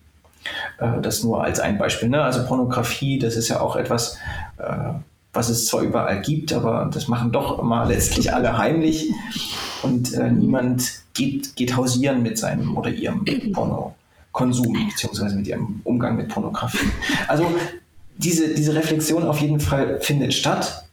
Äh, 0.79 1.03
das 1.03 1.23
nur 1.23 1.45
als 1.45 1.61
ein 1.61 1.77
Beispiel. 1.77 2.09
Ne? 2.09 2.23
Also 2.23 2.47
Pornografie, 2.47 3.19
das 3.19 3.37
ist 3.37 3.49
ja 3.49 3.61
auch 3.61 3.77
etwas, 3.77 4.17
äh, 4.57 4.93
was 5.35 5.51
es 5.51 5.67
zwar 5.67 5.83
überall 5.83 6.23
gibt, 6.23 6.55
aber 6.55 6.89
das 6.91 7.07
machen 7.07 7.33
doch 7.33 7.59
immer 7.59 7.85
letztlich 7.85 8.33
alle 8.33 8.57
heimlich 8.57 9.11
und 9.83 10.15
äh, 10.15 10.31
niemand 10.31 11.03
geht, 11.13 11.55
geht 11.55 11.77
hausieren 11.77 12.23
mit 12.23 12.39
seinem 12.39 12.79
oder 12.79 12.89
ihrem 12.89 13.27
Porno. 13.53 13.95
Konsum 14.33 14.73
beziehungsweise 14.89 15.37
mit 15.37 15.47
ihrem 15.47 15.81
Umgang 15.85 16.17
mit 16.17 16.29
Pornografie. 16.29 16.89
Also 17.29 17.47
diese, 18.17 18.55
diese 18.55 18.75
Reflexion 18.75 19.25
auf 19.25 19.41
jeden 19.41 19.61
Fall 19.61 20.01
findet 20.01 20.35
statt. 20.35 20.85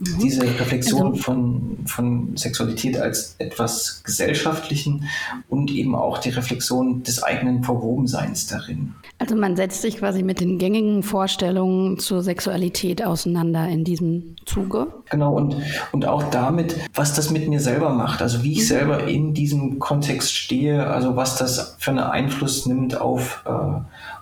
Mhm. 0.00 0.18
Diese 0.18 0.42
Reflexion 0.42 1.08
also, 1.08 1.22
von, 1.22 1.78
von 1.84 2.36
Sexualität 2.36 2.98
als 2.98 3.34
etwas 3.38 4.02
Gesellschaftlichen 4.02 5.04
und 5.48 5.70
eben 5.70 5.94
auch 5.94 6.18
die 6.18 6.30
Reflexion 6.30 7.02
des 7.02 7.22
eigenen 7.22 7.62
Verwobenseins 7.62 8.46
darin. 8.46 8.94
Also 9.18 9.36
man 9.36 9.56
setzt 9.56 9.82
sich 9.82 9.98
quasi 9.98 10.22
mit 10.22 10.40
den 10.40 10.56
gängigen 10.56 11.02
Vorstellungen 11.02 11.98
zur 11.98 12.22
Sexualität 12.22 13.04
auseinander 13.04 13.68
in 13.68 13.84
diesem 13.84 14.36
Zuge. 14.46 14.86
Genau, 15.10 15.34
und, 15.34 15.56
und 15.92 16.06
auch 16.06 16.22
damit, 16.30 16.76
was 16.94 17.12
das 17.12 17.30
mit 17.30 17.46
mir 17.46 17.60
selber 17.60 17.90
macht, 17.90 18.22
also 18.22 18.42
wie 18.42 18.52
ich 18.52 18.60
mhm. 18.60 18.64
selber 18.64 19.04
in 19.06 19.34
diesem 19.34 19.78
Kontext 19.78 20.34
stehe, 20.34 20.86
also 20.86 21.16
was 21.16 21.36
das 21.36 21.76
für 21.78 21.90
einen 21.90 21.98
Einfluss 22.00 22.64
nimmt 22.64 22.98
auf, 22.98 23.44
äh, 23.46 23.50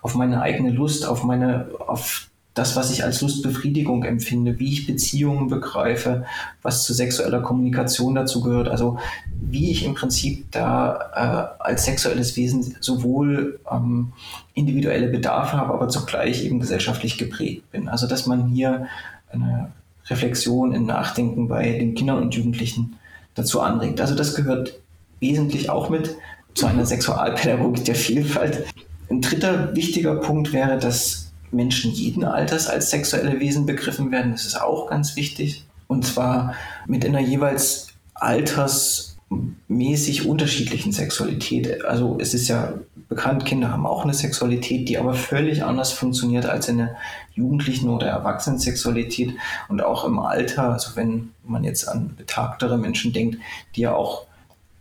auf 0.03 0.17
meine 0.17 0.43
eigene 0.43 0.71
Lust, 0.71 1.07
auf 1.07 1.23
meine, 1.23 1.69
auf 1.87 2.28
das, 2.59 2.75
was 2.75 2.91
ich 2.91 3.05
als 3.05 3.21
Lustbefriedigung 3.21 4.03
empfinde, 4.03 4.59
wie 4.59 4.73
ich 4.73 4.87
Beziehungen 4.87 5.49
begreife, 5.49 6.25
was 6.63 6.85
zu 6.85 6.93
sexueller 6.93 7.41
Kommunikation 7.41 8.15
dazu 8.17 8.43
gehört, 8.43 8.69
also 8.69 8.99
wie 9.41 9.71
ich 9.71 9.85
im 9.85 9.95
Prinzip 9.95 10.51
da 10.51 11.55
äh, 11.61 11.63
als 11.63 11.85
sexuelles 11.85 12.37
Wesen 12.37 12.77
sowohl 12.81 13.61
ähm, 13.71 14.13
individuelle 14.55 15.09
Bedarfe 15.09 15.57
habe, 15.57 15.73
aber 15.73 15.89
zugleich 15.89 16.45
eben 16.45 16.59
gesellschaftlich 16.59 17.17
geprägt 17.17 17.71
bin. 17.71 17.89
Also 17.89 18.09
dass 18.09 18.27
man 18.27 18.49
hier 18.49 18.89
eine 19.31 19.71
Reflexion, 20.07 20.75
ein 20.75 20.87
Nachdenken 20.87 21.47
bei 21.49 21.79
den 21.79 21.95
Kindern 21.95 22.23
und 22.23 22.35
Jugendlichen 22.35 22.97
dazu 23.35 23.61
anregt. 23.61 24.01
Also 24.01 24.17
das 24.17 24.35
gehört 24.35 24.81
wesentlich 25.21 25.71
auch 25.71 25.91
mit 25.91 26.17
zu 26.55 26.67
einer 26.67 26.85
Sexualpädagogik 26.87 27.85
der 27.85 27.95
Vielfalt. 27.95 28.67
Ein 29.11 29.21
dritter 29.21 29.77
wichtiger 29.77 30.17
Punkt 30.17 30.53
wäre, 30.53 30.79
dass 30.79 31.28
Menschen 31.51 31.93
jeden 31.93 32.25
Alters 32.25 32.69
als 32.69 32.91
sexuelle 32.91 33.41
Wesen 33.41 33.67
begriffen 33.67 34.11
werden. 34.11 34.33
Das 34.33 34.45
ist 34.45 34.61
auch 34.61 34.89
ganz 34.89 35.17
wichtig. 35.17 35.65
Und 35.87 36.07
zwar 36.07 36.55
mit 36.87 37.05
einer 37.05 37.21
jeweils 37.21 37.89
altersmäßig 38.15 40.27
unterschiedlichen 40.27 40.93
Sexualität. 40.93 41.85
Also 41.85 42.19
es 42.21 42.35
ist 42.35 42.49
ja 42.49 42.75
bekannt, 43.09 43.47
Kinder 43.47 43.73
haben 43.73 43.87
auch 43.87 44.05
eine 44.05 44.15
Sexualität, 44.15 44.89
die 44.89 44.99
aber 44.99 45.15
völlig 45.15 45.65
anders 45.65 45.93
funktioniert 45.93 46.47
als 46.47 46.69
eine 46.69 46.97
Jugendlichen- 47.33 47.89
oder 47.89 48.09
Erwachsenensexualität. 48.09 49.35
Und 49.69 49.83
auch 49.83 50.05
im 50.05 50.19
Alter, 50.19 50.73
also 50.73 50.97
wenn 50.97 51.31
man 51.45 51.65
jetzt 51.65 51.89
an 51.89 52.15
betagtere 52.17 52.77
Menschen 52.77 53.13
denkt, 53.13 53.39
die 53.77 53.83
ja 53.83 53.95
auch 53.95 54.27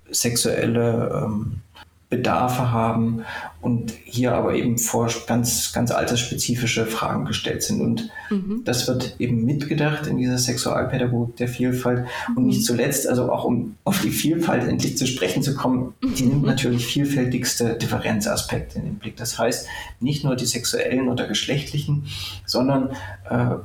sexuelle 0.09 1.25
ähm, 1.25 1.61
Bedarfe 2.09 2.71
haben 2.71 3.25
und 3.61 3.91
hier 4.05 4.33
aber 4.33 4.53
eben 4.55 4.77
vor 4.77 5.09
ganz, 5.27 5.73
ganz 5.73 5.91
altersspezifische 5.91 6.85
Fragen 6.85 7.25
gestellt 7.25 7.63
sind. 7.63 7.81
Und 7.81 8.09
mhm. 8.29 8.61
das 8.63 8.87
wird 8.87 9.15
eben 9.19 9.43
mitgedacht 9.43 10.07
in 10.07 10.17
dieser 10.17 10.37
Sexualpädagogik 10.37 11.35
der 11.35 11.49
Vielfalt. 11.49 12.05
Mhm. 12.29 12.37
Und 12.37 12.45
nicht 12.45 12.63
zuletzt, 12.63 13.09
also 13.09 13.29
auch 13.29 13.43
um 13.43 13.75
auf 13.83 14.01
die 14.01 14.11
Vielfalt 14.11 14.65
endlich 14.65 14.97
zu 14.97 15.05
sprechen 15.05 15.43
zu 15.43 15.53
kommen, 15.53 15.95
die 16.01 16.23
nimmt 16.23 16.43
mhm. 16.43 16.47
natürlich 16.47 16.85
vielfältigste 16.85 17.73
Differenzaspekte 17.75 18.79
in 18.79 18.85
den 18.85 18.95
Blick. 18.95 19.17
Das 19.17 19.37
heißt, 19.37 19.67
nicht 19.99 20.23
nur 20.23 20.37
die 20.37 20.45
sexuellen 20.45 21.09
oder 21.09 21.27
geschlechtlichen, 21.27 22.05
sondern 22.45 22.91
äh, 23.29 23.55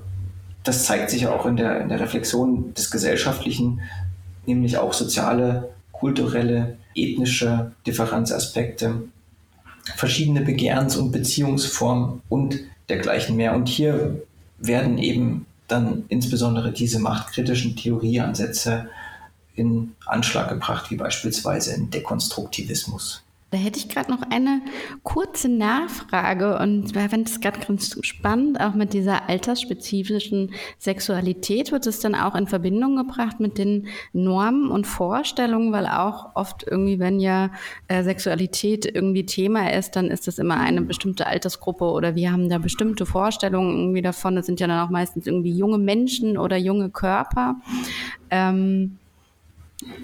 das 0.65 0.85
zeigt 0.85 1.11
sich 1.11 1.29
auch 1.29 1.47
in 1.47 1.57
der, 1.57 1.81
in 1.81 1.89
der 1.89 2.01
Reflexion 2.01 2.75
des 2.75 2.91
Gesellschaftlichen, 2.91 3.83
nämlich 4.47 4.79
auch 4.79 4.93
soziale, 4.93 5.71
kulturelle, 5.93 6.77
ethnische 6.95 7.73
Differenzaspekte, 7.87 9.03
verschiedene 9.97 10.43
Begehrens- 10.43 10.97
und 10.97 11.11
Beziehungsformen 11.11 12.23
und 12.29 12.61
dergleichen 12.89 13.37
mehr. 13.37 13.55
Und 13.55 13.69
hier 13.69 14.23
werden 14.59 14.99
eben 14.99 15.47
dann 15.69 16.05
insbesondere 16.09 16.73
diese 16.73 16.99
machtkritischen 16.99 17.77
Theorieansätze 17.77 18.89
in 19.55 19.95
Anschlag 20.07 20.49
gebracht, 20.49 20.91
wie 20.91 20.97
beispielsweise 20.97 21.75
in 21.75 21.91
Dekonstruktivismus. 21.91 23.23
Da 23.53 23.59
hätte 23.59 23.79
ich 23.79 23.91
gerade 23.91 24.11
noch 24.11 24.23
eine 24.31 24.63
kurze 25.03 25.51
Nachfrage 25.51 26.59
und 26.59 26.97
ich 26.97 27.11
fand 27.11 27.29
es 27.29 27.39
gerade 27.39 27.61
ganz 27.61 27.99
spannend, 28.01 28.59
auch 28.59 28.73
mit 28.73 28.95
dieser 28.95 29.29
altersspezifischen 29.29 30.55
Sexualität 30.79 31.71
wird 31.71 31.87
es 31.87 32.01
dann 32.01 32.15
auch 32.15 32.35
in 32.35 32.47
Verbindung 32.47 32.97
gebracht 32.97 33.41
mit 33.41 33.59
den 33.59 33.89
Normen 34.15 34.71
und 34.71 34.87
Vorstellungen, 34.87 35.71
weil 35.71 35.87
auch 35.87 36.35
oft 36.35 36.65
irgendwie, 36.67 36.99
wenn 36.99 37.21
ja 37.21 37.51
äh, 37.89 38.03
Sexualität 38.03 38.87
irgendwie 38.87 39.27
Thema 39.27 39.71
ist, 39.71 39.97
dann 39.97 40.07
ist 40.07 40.27
das 40.27 40.39
immer 40.39 40.59
eine 40.59 40.81
bestimmte 40.81 41.27
Altersgruppe 41.27 41.85
oder 41.85 42.15
wir 42.15 42.33
haben 42.33 42.49
da 42.49 42.57
bestimmte 42.57 43.05
Vorstellungen 43.05 43.79
irgendwie 43.79 44.03
davon. 44.03 44.35
Das 44.35 44.47
sind 44.47 44.61
ja 44.61 44.67
dann 44.67 44.81
auch 44.81 44.91
meistens 44.91 45.27
irgendwie 45.27 45.55
junge 45.55 45.77
Menschen 45.77 46.39
oder 46.39 46.57
junge 46.57 46.89
Körper. 46.89 47.57
Ähm, 48.31 48.97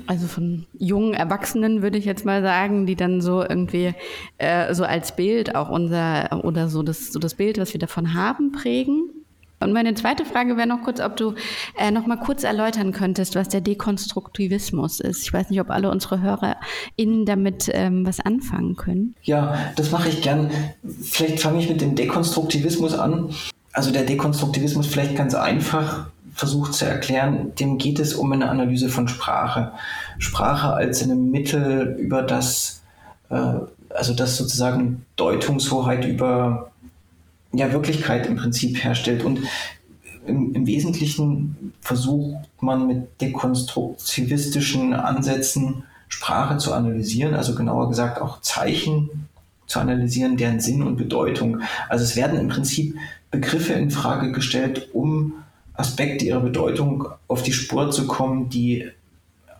also 0.06 0.26
von 0.26 0.66
jungen 0.78 1.14
Erwachsenen 1.14 1.82
würde 1.82 1.98
ich 1.98 2.04
jetzt 2.04 2.24
mal 2.24 2.42
sagen, 2.42 2.86
die 2.86 2.96
dann 2.96 3.20
so 3.20 3.42
irgendwie 3.42 3.94
äh, 4.38 4.74
so 4.74 4.84
als 4.84 5.14
Bild 5.14 5.54
auch 5.54 5.68
unser 5.68 6.44
oder 6.44 6.68
so 6.68 6.82
das, 6.82 7.12
so 7.12 7.18
das 7.18 7.34
Bild, 7.34 7.58
was 7.58 7.72
wir 7.72 7.80
davon 7.80 8.14
haben, 8.14 8.52
prägen. 8.52 9.10
Und 9.60 9.72
meine 9.72 9.94
zweite 9.94 10.24
Frage 10.24 10.56
wäre 10.56 10.68
noch 10.68 10.82
kurz, 10.82 11.00
ob 11.00 11.16
du 11.16 11.34
äh, 11.76 11.90
noch 11.90 12.06
mal 12.06 12.16
kurz 12.16 12.44
erläutern 12.44 12.92
könntest, 12.92 13.34
was 13.34 13.48
der 13.48 13.60
Dekonstruktivismus 13.60 15.00
ist. 15.00 15.24
Ich 15.24 15.32
weiß 15.32 15.50
nicht, 15.50 15.60
ob 15.60 15.70
alle 15.70 15.90
unsere 15.90 16.20
HörerInnen 16.22 17.26
damit 17.26 17.68
ähm, 17.72 18.06
was 18.06 18.20
anfangen 18.20 18.76
können. 18.76 19.16
Ja, 19.22 19.58
das 19.74 19.90
mache 19.90 20.10
ich 20.10 20.22
gern. 20.22 20.50
Vielleicht 21.02 21.40
fange 21.40 21.58
ich 21.58 21.68
mit 21.68 21.80
dem 21.80 21.96
Dekonstruktivismus 21.96 22.94
an. 22.94 23.34
Also 23.72 23.90
der 23.90 24.04
Dekonstruktivismus 24.04 24.86
vielleicht 24.86 25.16
ganz 25.16 25.34
einfach 25.34 26.08
versucht 26.38 26.72
zu 26.72 26.84
erklären, 26.84 27.52
dem 27.56 27.78
geht 27.78 27.98
es 27.98 28.14
um 28.14 28.32
eine 28.32 28.48
Analyse 28.48 28.88
von 28.88 29.08
Sprache. 29.08 29.72
Sprache 30.18 30.72
als 30.72 31.02
ein 31.02 31.32
Mittel, 31.32 31.96
über 31.98 32.22
das, 32.22 32.80
äh, 33.28 33.54
also 33.90 34.14
das 34.14 34.36
sozusagen 34.36 35.04
Deutungshoheit 35.16 36.04
über 36.04 36.70
ja, 37.52 37.72
Wirklichkeit 37.72 38.26
im 38.26 38.36
Prinzip 38.36 38.84
herstellt. 38.84 39.24
Und 39.24 39.40
im, 40.28 40.54
im 40.54 40.66
Wesentlichen 40.68 41.72
versucht 41.80 42.36
man 42.60 42.86
mit 42.86 43.20
dekonstruktivistischen 43.20 44.94
Ansätzen 44.94 45.82
Sprache 46.06 46.58
zu 46.58 46.72
analysieren, 46.72 47.34
also 47.34 47.56
genauer 47.56 47.88
gesagt 47.88 48.22
auch 48.22 48.40
Zeichen 48.42 49.26
zu 49.66 49.80
analysieren, 49.80 50.36
deren 50.36 50.60
Sinn 50.60 50.84
und 50.84 50.96
Bedeutung. 50.96 51.62
Also 51.88 52.04
es 52.04 52.14
werden 52.14 52.38
im 52.38 52.46
Prinzip 52.46 52.94
Begriffe 53.32 53.72
in 53.72 53.90
Frage 53.90 54.30
gestellt, 54.30 54.88
um 54.92 55.34
Aspekte 55.78 56.24
ihrer 56.24 56.40
Bedeutung 56.40 57.08
auf 57.28 57.42
die 57.42 57.52
Spur 57.52 57.90
zu 57.90 58.06
kommen, 58.06 58.48
die 58.50 58.90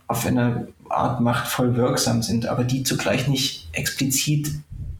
auf 0.08 0.26
eine 0.26 0.68
Art 0.88 1.20
machtvoll 1.20 1.76
wirksam 1.76 2.22
sind, 2.22 2.46
aber 2.46 2.64
die 2.64 2.82
zugleich 2.82 3.28
nicht 3.28 3.68
explizit 3.72 4.50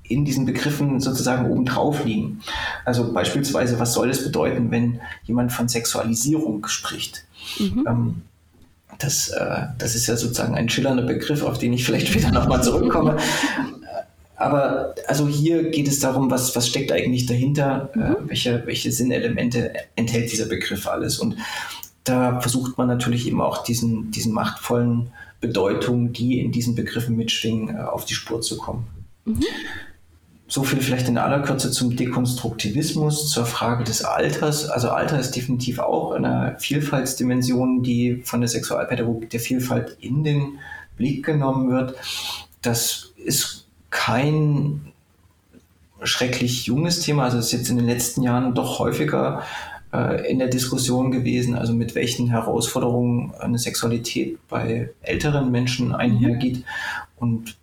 in 0.05 0.25
diesen 0.25 0.47
Begriffen 0.47 1.01
sozusagen 1.01 1.51
obendrauf 1.51 2.05
liegen. 2.05 2.41
Also 2.85 3.13
beispielsweise, 3.13 3.79
was 3.79 3.93
soll 3.93 4.11
es 4.11 4.25
bedeuten, 4.25 4.71
wenn 4.71 5.01
jemand 5.25 5.53
von 5.53 5.69
Sexualisierung 5.69 6.67
spricht? 6.67 7.25
Mhm. 7.59 7.85
Ähm, 7.87 8.23
das, 8.99 9.29
äh, 9.29 9.67
das 9.77 9.95
ist 9.95 10.07
ja 10.07 10.17
sozusagen 10.17 10.55
ein 10.55 10.69
schillernder 10.69 11.03
Begriff, 11.05 11.43
auf 11.43 11.59
den 11.59 11.73
ich 11.73 11.85
vielleicht 11.85 12.09
später 12.13 12.31
nochmal 12.31 12.63
zurückkomme. 12.63 13.19
Aber 14.39 14.95
also 15.09 15.27
hier 15.27 15.71
geht 15.71 15.89
es 15.89 15.99
darum, 15.99 16.31
was, 16.31 16.55
was 16.55 16.69
steckt 16.69 16.93
eigentlich 16.93 17.27
dahinter, 17.27 17.91
mhm. 17.95 18.03
äh, 18.03 18.15
welche, 18.29 18.63
welche 18.67 18.93
Sinnelemente 18.93 19.73
enthält 19.97 20.31
dieser 20.31 20.47
Begriff 20.47 20.87
alles. 20.87 21.19
Und 21.19 21.37
da 22.05 22.41
versucht 22.41 22.79
man 22.79 22.87
natürlich 22.87 23.27
eben 23.27 23.41
auch 23.41 23.65
diesen, 23.65 24.13
diesen 24.13 24.33
machtvollen 24.33 25.13
Bedeutungen, 25.41 26.13
die 26.13 26.41
in 26.41 26.53
diesen 26.53 26.77
Begriffen 26.77 27.17
mitschwingen, 27.17 27.77
äh, 27.77 27.81
auf 27.81 28.05
die 28.05 28.15
Spur 28.15 28.41
zu 28.41 28.59
kommen. 28.59 28.87
Mhm. 29.25 29.45
So 30.47 30.63
viel 30.63 30.81
vielleicht 30.81 31.09
in 31.09 31.19
aller 31.19 31.41
Kürze 31.41 31.73
zum 31.73 31.97
Dekonstruktivismus, 31.97 33.31
zur 33.31 33.45
Frage 33.45 33.83
des 33.83 34.05
Alters. 34.05 34.69
Also 34.69 34.89
Alter 34.91 35.19
ist 35.19 35.33
definitiv 35.33 35.81
auch 35.81 36.13
eine 36.13 36.57
Vielfaltsdimension, 36.61 37.83
die 37.83 38.23
von 38.25 38.41
der 38.41 38.49
Sexualpädagogik 38.49 39.31
der 39.31 39.41
Vielfalt 39.41 39.97
in 40.01 40.23
den 40.23 40.59
Blick 40.97 41.27
genommen 41.27 41.71
wird. 41.71 41.97
Das 42.63 43.13
ist 43.17 43.58
kein 43.91 44.93
schrecklich 46.03 46.67
junges 46.67 47.01
Thema. 47.01 47.25
Also 47.25 47.39
es 47.39 47.47
ist 47.47 47.53
jetzt 47.53 47.71
in 47.71 47.77
den 47.77 47.87
letzten 47.87 48.23
Jahren 48.23 48.55
doch 48.55 48.79
häufiger 48.79 49.43
äh, 49.93 50.31
in 50.31 50.39
der 50.39 50.49
Diskussion 50.49 51.11
gewesen, 51.11 51.57
also 51.57 51.73
mit 51.73 51.95
welchen 51.95 52.29
Herausforderungen 52.29 53.33
eine 53.39 53.59
Sexualität 53.59 54.39
bei 54.49 54.91
älteren 55.03 55.51
Menschen 55.51 55.95
einhergeht. 55.95 56.65
Und 57.17 57.57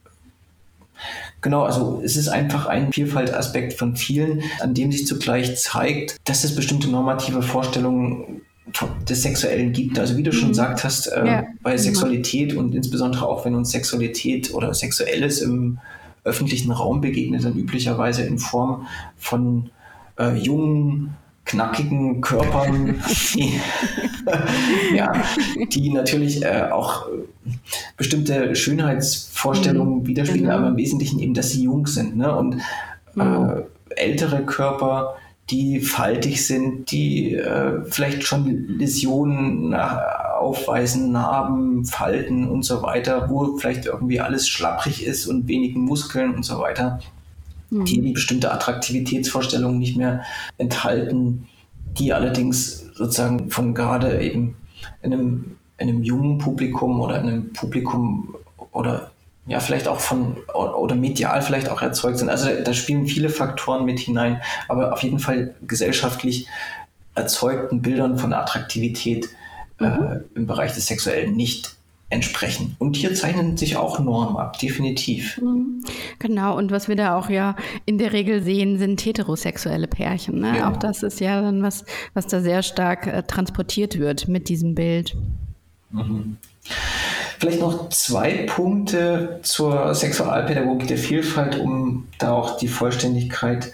Genau, 1.41 1.63
also 1.63 2.01
es 2.03 2.15
ist 2.15 2.27
einfach 2.27 2.65
ein 2.65 2.91
Vielfaltaspekt 2.91 3.73
von 3.73 3.95
vielen, 3.95 4.41
an 4.61 4.73
dem 4.73 4.91
sich 4.91 5.05
zugleich 5.05 5.57
zeigt, 5.57 6.17
dass 6.23 6.43
es 6.43 6.55
bestimmte 6.55 6.89
normative 6.89 7.43
Vorstellungen 7.43 8.41
des 9.07 9.21
Sexuellen 9.21 9.71
gibt. 9.71 9.99
Also 9.99 10.17
wie 10.17 10.23
du 10.23 10.31
schon 10.31 10.47
mhm. 10.47 10.53
gesagt 10.53 10.83
hast, 10.83 11.05
äh, 11.05 11.25
ja. 11.25 11.43
bei 11.61 11.77
Sexualität 11.77 12.55
und 12.55 12.73
insbesondere 12.73 13.27
auch 13.27 13.45
wenn 13.45 13.53
uns 13.53 13.69
Sexualität 13.71 14.55
oder 14.55 14.73
Sexuelles 14.73 15.39
im 15.39 15.77
öffentlichen 16.25 16.71
Raum 16.71 17.01
begegnet, 17.01 17.45
dann 17.45 17.55
üblicherweise 17.55 18.23
in 18.23 18.39
Form 18.39 18.87
von 19.15 19.69
äh, 20.19 20.35
jungen, 20.35 21.15
knackigen 21.45 22.21
Körpern, 22.21 22.95
die, 23.35 23.53
ja, 24.95 25.13
die 25.71 25.91
natürlich 25.91 26.43
äh, 26.43 26.69
auch 26.71 27.07
bestimmte 27.95 28.55
Schönheitsvorstellungen 28.55 29.99
mhm. 29.99 30.07
widerspiegeln, 30.07 30.49
genau. 30.49 30.57
aber 30.57 30.67
im 30.69 30.77
Wesentlichen 30.77 31.19
eben, 31.19 31.35
dass 31.35 31.51
sie 31.51 31.63
jung 31.63 31.85
sind. 31.85 32.17
Ne? 32.17 32.35
Und 32.35 32.55
mhm. 33.13 33.21
äh, 33.21 33.61
ältere 33.95 34.43
Körper, 34.43 35.15
die 35.51 35.79
faltig 35.79 36.45
sind, 36.45 36.89
die 36.91 37.35
äh, 37.35 37.83
vielleicht 37.85 38.23
schon 38.23 38.67
Läsionen 38.79 39.75
aufweisen, 40.35 41.11
Narben, 41.11 41.85
Falten 41.85 42.47
und 42.47 42.63
so 42.63 42.81
weiter, 42.81 43.29
wo 43.29 43.57
vielleicht 43.57 43.85
irgendwie 43.85 44.19
alles 44.19 44.47
schlapprig 44.47 45.05
ist 45.05 45.27
und 45.27 45.47
wenigen 45.47 45.81
Muskeln 45.81 46.35
und 46.35 46.43
so 46.43 46.59
weiter, 46.59 46.99
mhm. 47.69 47.85
die 47.85 48.11
bestimmte 48.11 48.51
Attraktivitätsvorstellungen 48.51 49.79
nicht 49.79 49.97
mehr 49.97 50.23
enthalten, 50.57 51.47
die 51.97 52.13
allerdings 52.13 52.91
sozusagen 52.93 53.49
von 53.49 53.73
gerade 53.73 54.21
eben 54.21 54.57
in 55.01 55.13
einem, 55.13 55.57
in 55.77 55.89
einem 55.89 56.03
jungen 56.03 56.37
Publikum 56.37 56.99
oder 56.99 57.19
in 57.19 57.27
einem 57.27 57.53
Publikum 57.53 58.35
oder 58.71 59.11
ja, 59.47 59.59
vielleicht 59.59 59.87
auch 59.87 59.99
von 59.99 60.37
oder 60.53 60.95
medial 60.95 61.41
vielleicht 61.41 61.69
auch 61.69 61.81
erzeugt 61.81 62.17
sind. 62.17 62.29
Also 62.29 62.49
da 62.63 62.73
spielen 62.73 63.05
viele 63.05 63.29
Faktoren 63.29 63.85
mit 63.85 63.99
hinein, 63.99 64.41
aber 64.67 64.91
auf 64.91 65.03
jeden 65.03 65.19
Fall 65.19 65.53
gesellschaftlich 65.67 66.47
erzeugten 67.13 67.81
Bildern 67.81 68.17
von 68.17 68.33
Attraktivität 68.33 69.29
mhm. 69.79 69.85
äh, 69.85 70.19
im 70.35 70.47
Bereich 70.47 70.73
des 70.73 70.87
Sexuellen 70.87 71.35
nicht 71.35 71.75
entsprechen. 72.09 72.75
Und 72.77 72.95
hier 72.95 73.13
zeichnen 73.15 73.57
sich 73.57 73.77
auch 73.77 73.99
Normen 73.99 74.37
ab, 74.37 74.59
definitiv. 74.59 75.39
Mhm. 75.41 75.83
Genau, 76.19 76.55
und 76.55 76.71
was 76.71 76.87
wir 76.87 76.95
da 76.95 77.17
auch 77.17 77.29
ja 77.29 77.55
in 77.85 77.97
der 77.97 78.13
Regel 78.13 78.43
sehen, 78.43 78.77
sind 78.77 79.03
heterosexuelle 79.03 79.87
Pärchen. 79.87 80.39
Ne? 80.39 80.53
Genau. 80.53 80.69
Auch 80.69 80.77
das 80.77 81.03
ist 81.03 81.19
ja 81.19 81.41
dann 81.41 81.63
was, 81.63 81.83
was 82.13 82.27
da 82.27 82.41
sehr 82.41 82.61
stark 82.61 83.07
äh, 83.07 83.23
transportiert 83.23 83.97
wird 83.97 84.27
mit 84.27 84.49
diesem 84.49 84.75
Bild. 84.75 85.15
Mhm. 85.91 86.37
Vielleicht 87.39 87.59
noch 87.59 87.89
zwei 87.89 88.45
Punkte 88.47 89.39
zur 89.41 89.93
Sexualpädagogik 89.93 90.87
der 90.87 90.97
Vielfalt, 90.97 91.59
um 91.59 92.07
da 92.17 92.31
auch 92.31 92.57
die 92.57 92.67
Vollständigkeit 92.67 93.73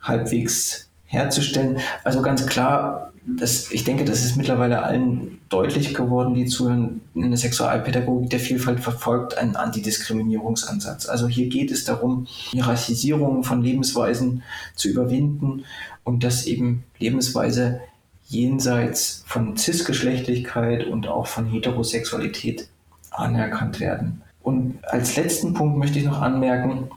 halbwegs 0.00 0.88
herzustellen. 1.04 1.80
Also 2.04 2.22
ganz 2.22 2.46
klar, 2.46 3.12
das, 3.26 3.72
ich 3.72 3.82
denke, 3.82 4.04
das 4.04 4.24
ist 4.24 4.36
mittlerweile 4.36 4.84
allen 4.84 5.38
deutlich 5.48 5.94
geworden, 5.94 6.34
die 6.34 6.46
zuhören, 6.46 7.00
in 7.14 7.30
der 7.30 7.36
Sexualpädagogik 7.36 8.30
der 8.30 8.38
Vielfalt 8.38 8.78
verfolgt 8.78 9.36
einen 9.36 9.56
Antidiskriminierungsansatz. 9.56 11.06
Also 11.06 11.26
hier 11.26 11.48
geht 11.48 11.72
es 11.72 11.84
darum, 11.84 12.26
Hierarchisierungen 12.28 13.42
von 13.42 13.62
Lebensweisen 13.62 14.44
zu 14.76 14.88
überwinden 14.88 15.64
und 16.04 16.22
dass 16.22 16.46
eben 16.46 16.84
Lebensweise 17.00 17.80
jenseits 18.28 19.24
von 19.26 19.56
Cisgeschlechtlichkeit 19.56 20.86
und 20.86 21.08
auch 21.08 21.26
von 21.26 21.46
Heterosexualität 21.46 22.68
anerkannt 23.10 23.80
werden. 23.80 24.22
Und 24.42 24.78
als 24.84 25.16
letzten 25.16 25.52
Punkt 25.54 25.78
möchte 25.78 25.98
ich 25.98 26.04
noch 26.04 26.20
anmerken, 26.20 26.90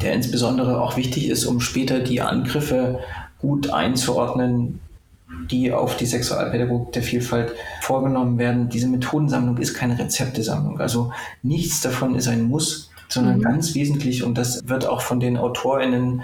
der 0.00 0.14
insbesondere 0.14 0.80
auch 0.80 0.96
wichtig 0.96 1.28
ist, 1.28 1.44
um 1.44 1.60
später 1.60 2.00
die 2.00 2.20
Angriffe 2.20 2.98
gut 3.38 3.70
einzuordnen, 3.70 4.80
die 5.50 5.72
auf 5.72 5.96
die 5.96 6.06
Sexualpädagogik 6.06 6.92
der 6.92 7.02
Vielfalt 7.02 7.52
vorgenommen 7.80 8.38
werden. 8.38 8.68
Diese 8.68 8.86
Methodensammlung 8.86 9.58
ist 9.58 9.74
keine 9.74 9.98
Rezeptesammlung. 9.98 10.80
Also 10.80 11.12
nichts 11.42 11.80
davon 11.80 12.14
ist 12.14 12.28
ein 12.28 12.44
Muss, 12.44 12.90
sondern 13.08 13.38
mhm. 13.38 13.42
ganz 13.42 13.74
wesentlich, 13.74 14.24
und 14.24 14.38
das 14.38 14.66
wird 14.68 14.86
auch 14.86 15.00
von 15.00 15.20
den 15.20 15.36
AutorInnen 15.36 16.22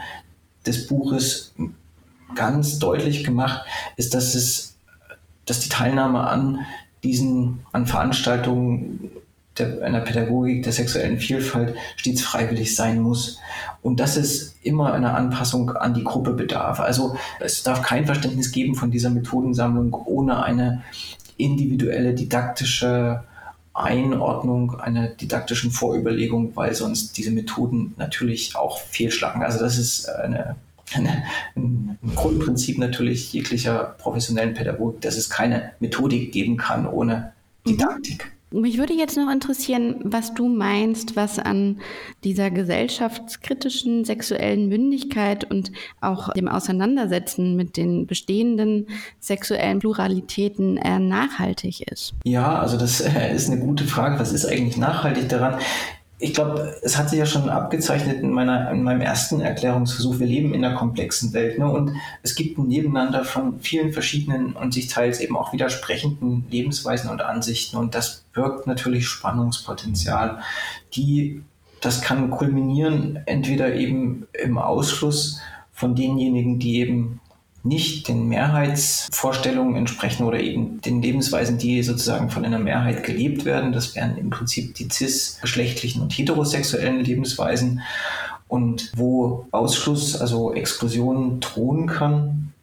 des 0.67 0.87
Buches 0.87 1.55
ganz 2.35 2.79
deutlich 2.79 3.25
gemacht, 3.25 3.63
ist, 3.97 4.15
dass 4.15 4.35
es, 4.35 4.77
dass 5.47 5.61
die 5.61 5.69
Teilnahme 5.69 6.21
an 6.27 6.67
diesen, 7.03 7.61
an 7.73 7.87
Veranstaltungen 7.87 9.11
der, 9.59 9.83
einer 9.83 10.01
Pädagogik 10.01 10.63
der 10.63 10.73
sexuellen 10.73 11.19
Vielfalt 11.19 11.75
stets 11.97 12.23
freiwillig 12.23 12.75
sein 12.75 13.01
muss. 13.01 13.39
Und 13.83 14.01
dass 14.01 14.17
es 14.17 14.57
immer 14.63 14.93
eine 14.93 15.15
Anpassung 15.15 15.71
an 15.71 15.95
die 15.95 16.05
Gruppe 16.05 16.33
bedarf. 16.33 16.81
Also 16.81 17.17
es 17.41 17.63
darf 17.63 17.83
kein 17.83 18.07
Verständnis 18.07 18.53
geben 18.53 18.75
von 18.75 18.91
dieser 18.91 19.11
Methodensammlung 19.11 19.93
ohne 19.93 20.43
eine 20.43 20.83
individuelle 21.37 22.15
didaktische 22.15 23.25
Einordnung 23.79 24.81
einer 24.81 25.09
didaktischen 25.09 25.71
Vorüberlegung, 25.71 26.57
weil 26.57 26.75
sonst 26.75 27.17
diese 27.17 27.31
Methoden 27.31 27.95
natürlich 27.97 28.57
auch 28.57 28.81
fehlschlagen. 28.81 29.43
Also 29.43 29.61
das 29.61 29.79
ist 29.79 30.09
eine, 30.09 30.57
eine, 30.93 31.23
ein 31.57 31.99
Grundprinzip 32.17 32.79
natürlich 32.79 33.33
jeglicher 33.33 33.95
professionellen 33.99 34.55
Pädagogik, 34.55 35.01
dass 35.03 35.17
es 35.17 35.31
keine 35.31 35.73
Methodik 35.79 36.33
geben 36.33 36.57
kann 36.57 36.87
ohne 36.87 37.33
Didaktik. 37.67 38.33
Mich 38.51 38.79
würde 38.79 38.95
jetzt 38.95 39.17
noch 39.17 39.31
interessieren, 39.31 39.97
was 40.05 40.33
du 40.33 40.49
meinst, 40.49 41.17
was 41.17 41.39
an 41.39 41.81
dieser 42.25 42.51
gesellschaftskritischen 42.51 44.07
sexuellen 44.07 44.69
Mündigkeit 44.69 45.45
und 45.51 45.71
auch 46.01 46.33
dem 46.33 46.49
Auseinandersetzen 46.49 47.57
mit 47.57 47.77
den 47.77 48.07
bestehenden 48.07 48.87
sexuellen 49.21 49.81
Pluralitäten 49.81 50.79
äh, 50.79 50.99
nachhaltig 50.99 51.91
ist. 51.93 52.15
Ja, 52.25 52.59
also 52.59 52.79
das 52.79 53.01
äh, 53.01 53.35
ist 53.35 53.51
eine 53.51 53.61
gute 53.61 53.85
Frage. 53.85 54.19
Was 54.19 54.33
ist 54.33 54.47
eigentlich 54.47 54.79
nachhaltig 54.79 55.29
daran? 55.29 55.61
Ich 56.21 56.35
glaube, 56.35 56.77
es 56.83 56.99
hat 56.99 57.11
sich 57.11 57.19
ja 57.19 57.27
schon 57.27 57.49
abgezeichnet 57.49 58.21
in, 58.21 58.33
meiner, 58.33 58.71
in 58.73 58.83
meinem 58.83 59.01
ersten 59.01 59.41
Erklärungsversuch. 59.41 60.19
Wir 60.19 60.27
leben 60.27 60.53
in 60.53 60.65
einer 60.65 60.75
komplexen 60.75 61.33
Welt 61.33 61.59
ne? 61.59 61.71
und 61.71 61.93
es 62.25 62.35
gibt 62.35 62.59
ein 62.59 62.67
Nebeneinander 62.67 63.25
von 63.25 63.61
vielen 63.61 63.93
verschiedenen 63.93 64.55
und 64.55 64.75
sich 64.75 64.89
teils 64.89 65.21
eben 65.21 65.37
auch 65.37 65.53
widersprechenden 65.53 66.45
Lebensweisen 66.51 67.11
und 67.11 67.23
Ansichten 67.23 67.77
und 67.77 67.95
das 67.95 68.25
birgt 68.33 68.67
natürlich 68.67 69.07
Spannungspotenzial, 69.07 70.41
die 70.95 71.43
das 71.81 72.03
kann 72.03 72.31
kulminieren 72.31 73.21
entweder 73.27 73.75
eben 73.75 74.27
im 74.33 74.59
Ausschluss 74.59 75.41
von 75.73 75.95
denjenigen, 75.95 76.59
die 76.59 76.81
eben 76.81 77.21
nicht 77.69 78.09
den 78.09 78.27
Mehrheitsvorstellungen 78.29 79.77
entsprechen 79.77 80.25
oder 80.25 80.41
eben 80.41 80.81
den 80.81 81.03
Lebensweisen, 81.03 81.59
die 81.59 81.83
sozusagen 81.83 82.31
von 82.31 82.45
einer 82.45 82.59
Mehrheit 82.59 83.05
gelebt 83.05 83.45
werden. 83.45 83.73
Das 83.73 83.95
wären 83.95 84.17
im 84.17 84.31
Prinzip 84.31 84.75
die 84.75 84.89
cis-geschlechtlichen 84.91 86.03
und 86.03 86.11
heterosexuellen 86.13 87.05
Lebensweisen. 87.05 87.83
Und 88.49 88.91
wo 88.97 89.47
Ausschluss, 89.51 90.19
also 90.19 90.55
Exklusion 90.55 91.41
drohen 91.41 91.87
kann, 91.87 92.55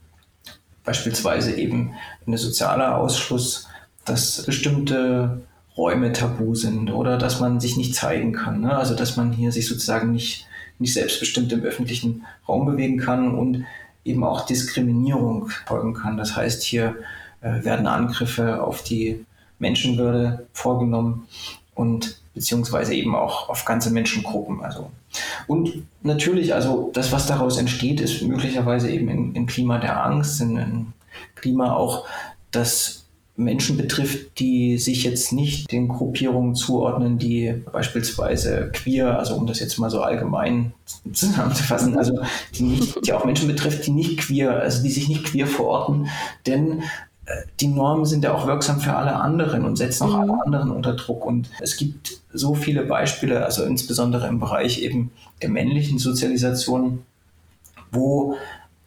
beispielsweise 0.83 1.55
eben 1.55 1.93
eine 2.25 2.37
sozialer 2.37 2.97
Ausschluss, 2.97 3.67
dass 4.03 4.43
bestimmte 4.43 5.41
Räume 5.77 6.13
tabu 6.13 6.55
sind 6.55 6.89
oder 6.91 7.17
dass 7.17 7.39
man 7.39 7.59
sich 7.59 7.77
nicht 7.77 7.95
zeigen 7.95 8.31
kann. 8.31 8.61
Ne? 8.61 8.75
Also 8.75 8.95
dass 8.95 9.17
man 9.17 9.33
hier 9.33 9.51
sich 9.51 9.67
sozusagen 9.67 10.11
nicht, 10.11 10.47
nicht 10.79 10.93
selbstbestimmt 10.93 11.51
im 11.51 11.63
öffentlichen 11.63 12.25
Raum 12.47 12.65
bewegen 12.65 12.97
kann 12.97 13.35
und 13.35 13.65
eben 14.05 14.23
auch 14.23 14.45
Diskriminierung 14.45 15.49
folgen 15.65 15.93
kann. 15.93 16.17
Das 16.17 16.35
heißt, 16.37 16.63
hier 16.63 16.95
äh, 17.41 17.63
werden 17.63 17.87
Angriffe 17.87 18.63
auf 18.63 18.83
die 18.83 19.25
Menschenwürde 19.59 20.47
vorgenommen 20.53 21.27
und 21.73 22.21
beziehungsweise 22.33 22.93
eben 22.93 23.15
auch 23.15 23.49
auf 23.49 23.65
ganze 23.65 23.91
Menschengruppen. 23.91 24.61
Also 24.63 24.91
und 25.47 25.85
natürlich, 26.03 26.53
also 26.53 26.91
das, 26.93 27.11
was 27.11 27.27
daraus 27.27 27.57
entsteht, 27.57 28.01
ist 28.01 28.21
möglicherweise 28.21 28.89
eben 28.89 29.09
ein, 29.35 29.45
Klima 29.47 29.77
der 29.77 30.05
Angst, 30.05 30.41
ein, 30.41 30.93
Klima 31.35 31.73
auch, 31.73 32.05
das 32.51 33.04
Menschen 33.37 33.75
betrifft, 33.75 34.39
die 34.39 34.77
sich 34.77 35.03
jetzt 35.03 35.33
nicht 35.33 35.71
den 35.71 35.89
Gruppierungen 35.89 36.55
zuordnen, 36.55 37.17
die 37.17 37.63
beispielsweise 37.71 38.71
queer, 38.73 39.19
also 39.19 39.35
um 39.35 39.45
das 39.45 39.59
jetzt 39.59 39.77
mal 39.77 39.89
so 39.89 40.01
allgemein 40.01 40.73
zusammenzufassen, 41.11 41.97
also 41.97 42.21
die, 42.53 42.63
nicht, 42.63 43.05
die 43.05 43.13
auch 43.13 43.25
Menschen 43.25 43.47
betrifft, 43.47 43.85
die 43.87 43.91
nicht 43.91 44.19
queer, 44.19 44.61
also 44.61 44.81
die 44.81 44.91
sich 44.91 45.09
nicht 45.09 45.25
queer 45.25 45.47
verorten, 45.47 46.07
denn 46.45 46.83
äh, 47.25 47.43
die 47.59 47.67
Normen 47.67 48.05
sind 48.05 48.23
ja 48.23 48.33
auch 48.33 48.47
wirksam 48.47 48.79
für 48.79 48.93
alle 48.93 49.15
anderen 49.15 49.65
und 49.65 49.75
setzen 49.75 50.03
auch 50.03 50.15
alle 50.15 50.33
mhm. 50.33 50.41
anderen 50.41 50.71
unter 50.71 50.93
Druck. 50.93 51.25
Und 51.25 51.49
es 51.59 51.75
gibt 51.75 52.21
so 52.33 52.53
viele 52.53 52.83
Beispiele, 52.83 53.43
also 53.43 53.63
insbesondere 53.63 54.27
im 54.27 54.39
Bereich 54.39 54.81
eben 54.81 55.11
der 55.41 55.49
männlichen 55.49 55.99
Sozialisation, 55.99 57.03
wo 57.91 58.37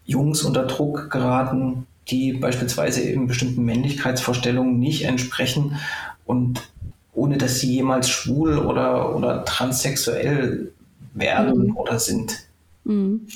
Jungs 0.06 0.42
unter 0.42 0.64
Druck 0.64 1.10
geraten, 1.10 1.86
die 2.10 2.32
beispielsweise 2.32 3.02
eben 3.02 3.26
bestimmten 3.26 3.64
Männlichkeitsvorstellungen 3.64 4.78
nicht 4.78 5.04
entsprechen 5.04 5.76
und 6.24 6.62
ohne 7.12 7.36
dass 7.36 7.60
sie 7.60 7.74
jemals 7.74 8.08
schwul 8.08 8.58
oder, 8.58 9.14
oder 9.16 9.44
transsexuell 9.44 10.72
werden 11.14 11.68
mhm. 11.68 11.76
oder 11.76 11.98
sind. 11.98 12.46
Mhm. 12.84 13.26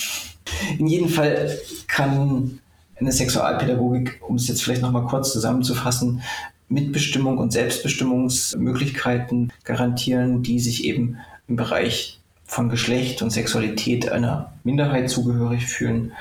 In 0.78 0.86
jedem 0.86 1.08
Fall 1.08 1.58
kann 1.88 2.60
eine 2.98 3.12
Sexualpädagogik, 3.12 4.20
um 4.26 4.36
es 4.36 4.48
jetzt 4.48 4.62
vielleicht 4.62 4.82
nochmal 4.82 5.06
kurz 5.06 5.32
zusammenzufassen, 5.32 6.22
Mitbestimmung 6.68 7.38
und 7.38 7.52
Selbstbestimmungsmöglichkeiten 7.52 9.52
garantieren, 9.64 10.42
die 10.42 10.60
sich 10.60 10.84
eben 10.84 11.18
im 11.48 11.56
Bereich 11.56 12.20
von 12.44 12.68
Geschlecht 12.68 13.22
und 13.22 13.30
Sexualität 13.30 14.10
einer 14.10 14.52
Minderheit 14.64 15.10
zugehörig 15.10 15.66
fühlen 15.66 16.12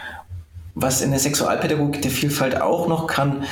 was 0.73 1.01
in 1.01 1.11
der 1.11 1.19
Sexualpädagogik 1.19 2.01
der 2.01 2.11
Vielfalt 2.11 2.59
auch 2.59 2.87
noch 2.87 3.07
kann, 3.07 3.43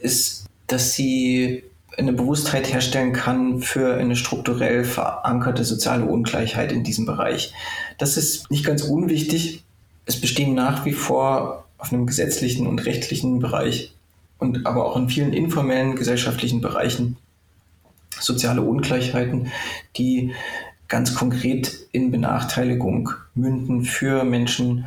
ist, 0.00 0.46
dass 0.66 0.94
sie 0.94 1.64
eine 1.96 2.12
Bewusstheit 2.12 2.70
herstellen 2.72 3.12
kann 3.12 3.60
für 3.60 3.94
eine 3.96 4.16
strukturell 4.16 4.84
verankerte 4.84 5.64
soziale 5.64 6.04
Ungleichheit 6.04 6.72
in 6.72 6.84
diesem 6.84 7.06
Bereich. 7.06 7.54
Das 7.98 8.16
ist 8.16 8.50
nicht 8.50 8.64
ganz 8.64 8.82
unwichtig. 8.82 9.64
Es 10.04 10.20
bestehen 10.20 10.54
nach 10.54 10.84
wie 10.84 10.92
vor 10.92 11.64
auf 11.78 11.92
einem 11.92 12.06
gesetzlichen 12.06 12.66
und 12.66 12.84
rechtlichen 12.84 13.38
Bereich 13.38 13.94
und 14.38 14.66
aber 14.66 14.86
auch 14.86 14.96
in 14.96 15.08
vielen 15.08 15.32
informellen 15.32 15.96
gesellschaftlichen 15.96 16.60
Bereichen 16.60 17.16
soziale 18.18 18.62
Ungleichheiten, 18.62 19.50
die 19.96 20.34
ganz 20.88 21.14
konkret 21.14 21.72
in 21.92 22.10
Benachteiligung 22.10 23.10
münden 23.34 23.84
für 23.84 24.24
Menschen, 24.24 24.86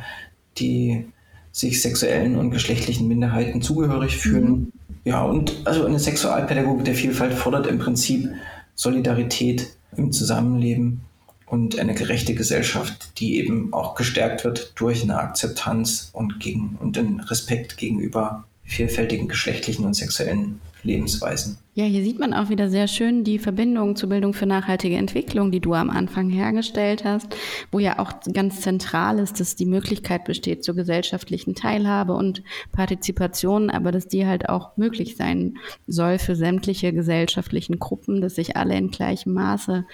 die 0.58 1.06
sich 1.52 1.82
sexuellen 1.82 2.36
und 2.36 2.50
geschlechtlichen 2.50 3.08
Minderheiten 3.08 3.62
zugehörig 3.62 4.16
fühlen. 4.16 4.50
Mhm. 4.50 4.72
Ja, 5.04 5.22
und 5.22 5.62
also 5.64 5.86
eine 5.86 5.98
Sexualpädagogik 5.98 6.84
der 6.84 6.94
Vielfalt 6.94 7.32
fordert 7.32 7.66
im 7.66 7.78
Prinzip 7.78 8.28
Solidarität 8.74 9.68
im 9.96 10.12
Zusammenleben 10.12 11.00
und 11.46 11.78
eine 11.78 11.94
gerechte 11.94 12.34
Gesellschaft, 12.34 13.18
die 13.18 13.38
eben 13.38 13.72
auch 13.72 13.94
gestärkt 13.94 14.44
wird 14.44 14.72
durch 14.76 15.02
eine 15.02 15.18
Akzeptanz 15.18 16.10
und, 16.12 16.38
gegen, 16.38 16.78
und 16.80 16.96
den 16.96 17.20
Respekt 17.20 17.76
gegenüber 17.76 18.44
vielfältigen 18.62 19.26
geschlechtlichen 19.26 19.84
und 19.84 19.94
sexuellen 19.94 20.60
Lebensweisen. 20.84 21.58
Ja, 21.74 21.84
hier 21.84 22.02
sieht 22.02 22.18
man 22.18 22.34
auch 22.34 22.48
wieder 22.50 22.68
sehr 22.68 22.88
schön 22.88 23.22
die 23.22 23.38
Verbindung 23.38 23.94
zur 23.94 24.08
Bildung 24.08 24.34
für 24.34 24.44
nachhaltige 24.44 24.96
Entwicklung, 24.96 25.50
die 25.50 25.60
du 25.60 25.72
am 25.72 25.88
Anfang 25.88 26.28
hergestellt 26.28 27.04
hast, 27.04 27.28
wo 27.70 27.78
ja 27.78 27.98
auch 28.00 28.12
ganz 28.32 28.60
zentral 28.60 29.18
ist, 29.18 29.38
dass 29.38 29.56
die 29.56 29.66
Möglichkeit 29.66 30.24
besteht 30.24 30.64
zur 30.64 30.74
gesellschaftlichen 30.74 31.54
Teilhabe 31.54 32.12
und 32.12 32.42
Partizipation, 32.72 33.70
aber 33.70 33.92
dass 33.92 34.08
die 34.08 34.26
halt 34.26 34.48
auch 34.48 34.76
möglich 34.76 35.16
sein 35.16 35.58
soll 35.86 36.18
für 36.18 36.34
sämtliche 36.34 36.92
gesellschaftlichen 36.92 37.78
Gruppen, 37.78 38.20
dass 38.20 38.34
sich 38.34 38.56
alle 38.56 38.76
in 38.76 38.90
gleichem 38.90 39.32
Maße 39.32 39.86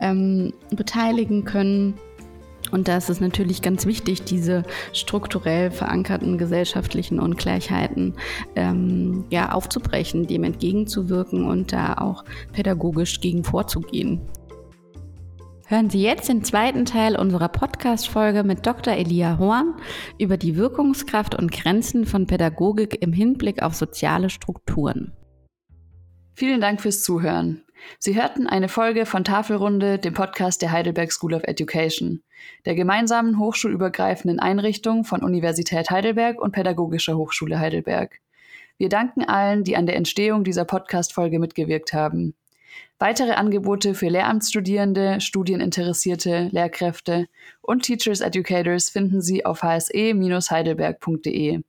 ähm, 0.00 0.52
beteiligen 0.70 1.44
können 1.44 1.94
und 2.70 2.88
da 2.88 2.96
ist 2.96 3.10
es 3.10 3.20
natürlich 3.20 3.62
ganz 3.62 3.86
wichtig, 3.86 4.22
diese 4.22 4.62
strukturell 4.92 5.70
verankerten 5.70 6.38
gesellschaftlichen 6.38 7.20
Ungleichheiten 7.20 8.14
ähm, 8.56 9.24
ja, 9.30 9.52
aufzubrechen, 9.52 10.26
dem 10.26 10.44
entgegenzuwirken 10.44 11.44
und 11.44 11.72
da 11.72 11.94
auch 11.94 12.24
pädagogisch 12.52 13.20
gegen 13.20 13.44
vorzugehen. 13.44 14.20
Hören 15.66 15.88
Sie 15.88 16.02
jetzt 16.02 16.28
den 16.28 16.42
zweiten 16.42 16.84
Teil 16.84 17.16
unserer 17.16 17.48
Podcast-Folge 17.48 18.42
mit 18.42 18.66
Dr. 18.66 18.94
Elia 18.94 19.38
Horn 19.38 19.74
über 20.18 20.36
die 20.36 20.56
Wirkungskraft 20.56 21.36
und 21.36 21.52
Grenzen 21.52 22.06
von 22.06 22.26
Pädagogik 22.26 23.00
im 23.00 23.12
Hinblick 23.12 23.62
auf 23.62 23.74
soziale 23.74 24.30
Strukturen. 24.30 25.12
Vielen 26.34 26.60
Dank 26.60 26.80
fürs 26.80 27.04
Zuhören. 27.04 27.62
Sie 27.98 28.20
hörten 28.20 28.46
eine 28.46 28.68
Folge 28.68 29.06
von 29.06 29.24
Tafelrunde, 29.24 29.98
dem 29.98 30.14
Podcast 30.14 30.62
der 30.62 30.72
Heidelberg 30.72 31.12
School 31.12 31.34
of 31.34 31.44
Education, 31.44 32.22
der 32.64 32.74
gemeinsamen 32.74 33.38
hochschulübergreifenden 33.38 34.40
Einrichtung 34.40 35.04
von 35.04 35.22
Universität 35.22 35.90
Heidelberg 35.90 36.40
und 36.40 36.52
Pädagogischer 36.52 37.16
Hochschule 37.16 37.58
Heidelberg. 37.58 38.20
Wir 38.78 38.88
danken 38.88 39.24
allen, 39.24 39.64
die 39.64 39.76
an 39.76 39.86
der 39.86 39.96
Entstehung 39.96 40.44
dieser 40.44 40.64
Podcast-Folge 40.64 41.38
mitgewirkt 41.38 41.92
haben. 41.92 42.34
Weitere 42.98 43.32
Angebote 43.32 43.94
für 43.94 44.08
Lehramtsstudierende, 44.08 45.20
Studieninteressierte, 45.20 46.48
Lehrkräfte 46.52 47.26
und 47.62 47.82
Teachers 47.82 48.20
Educators 48.20 48.90
finden 48.90 49.22
Sie 49.22 49.44
auf 49.44 49.62
hse-heidelberg.de. 49.62 51.60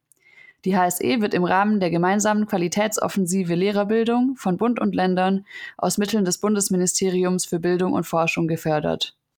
Die 0.66 0.78
HSE 0.78 1.22
wird 1.22 1.34
im 1.34 1.44
Rahmen 1.44 1.80
der 1.80 1.90
gemeinsamen 1.90 2.46
Qualitätsoffensive 2.46 3.56
Lehrerbildung 3.56 4.36
von 4.36 4.58
Bund 4.58 4.80
und 4.80 4.94
Ländern 4.94 5.46
aus 5.78 5.98
Mitteln 5.98 6.26
des 6.26 6.40
Bundesministeriums 6.40 7.46
für 7.46 7.60
Bildung 7.60 7.94
und 7.94 8.06
Forschung 8.06 8.48
gefördert. 8.48 9.16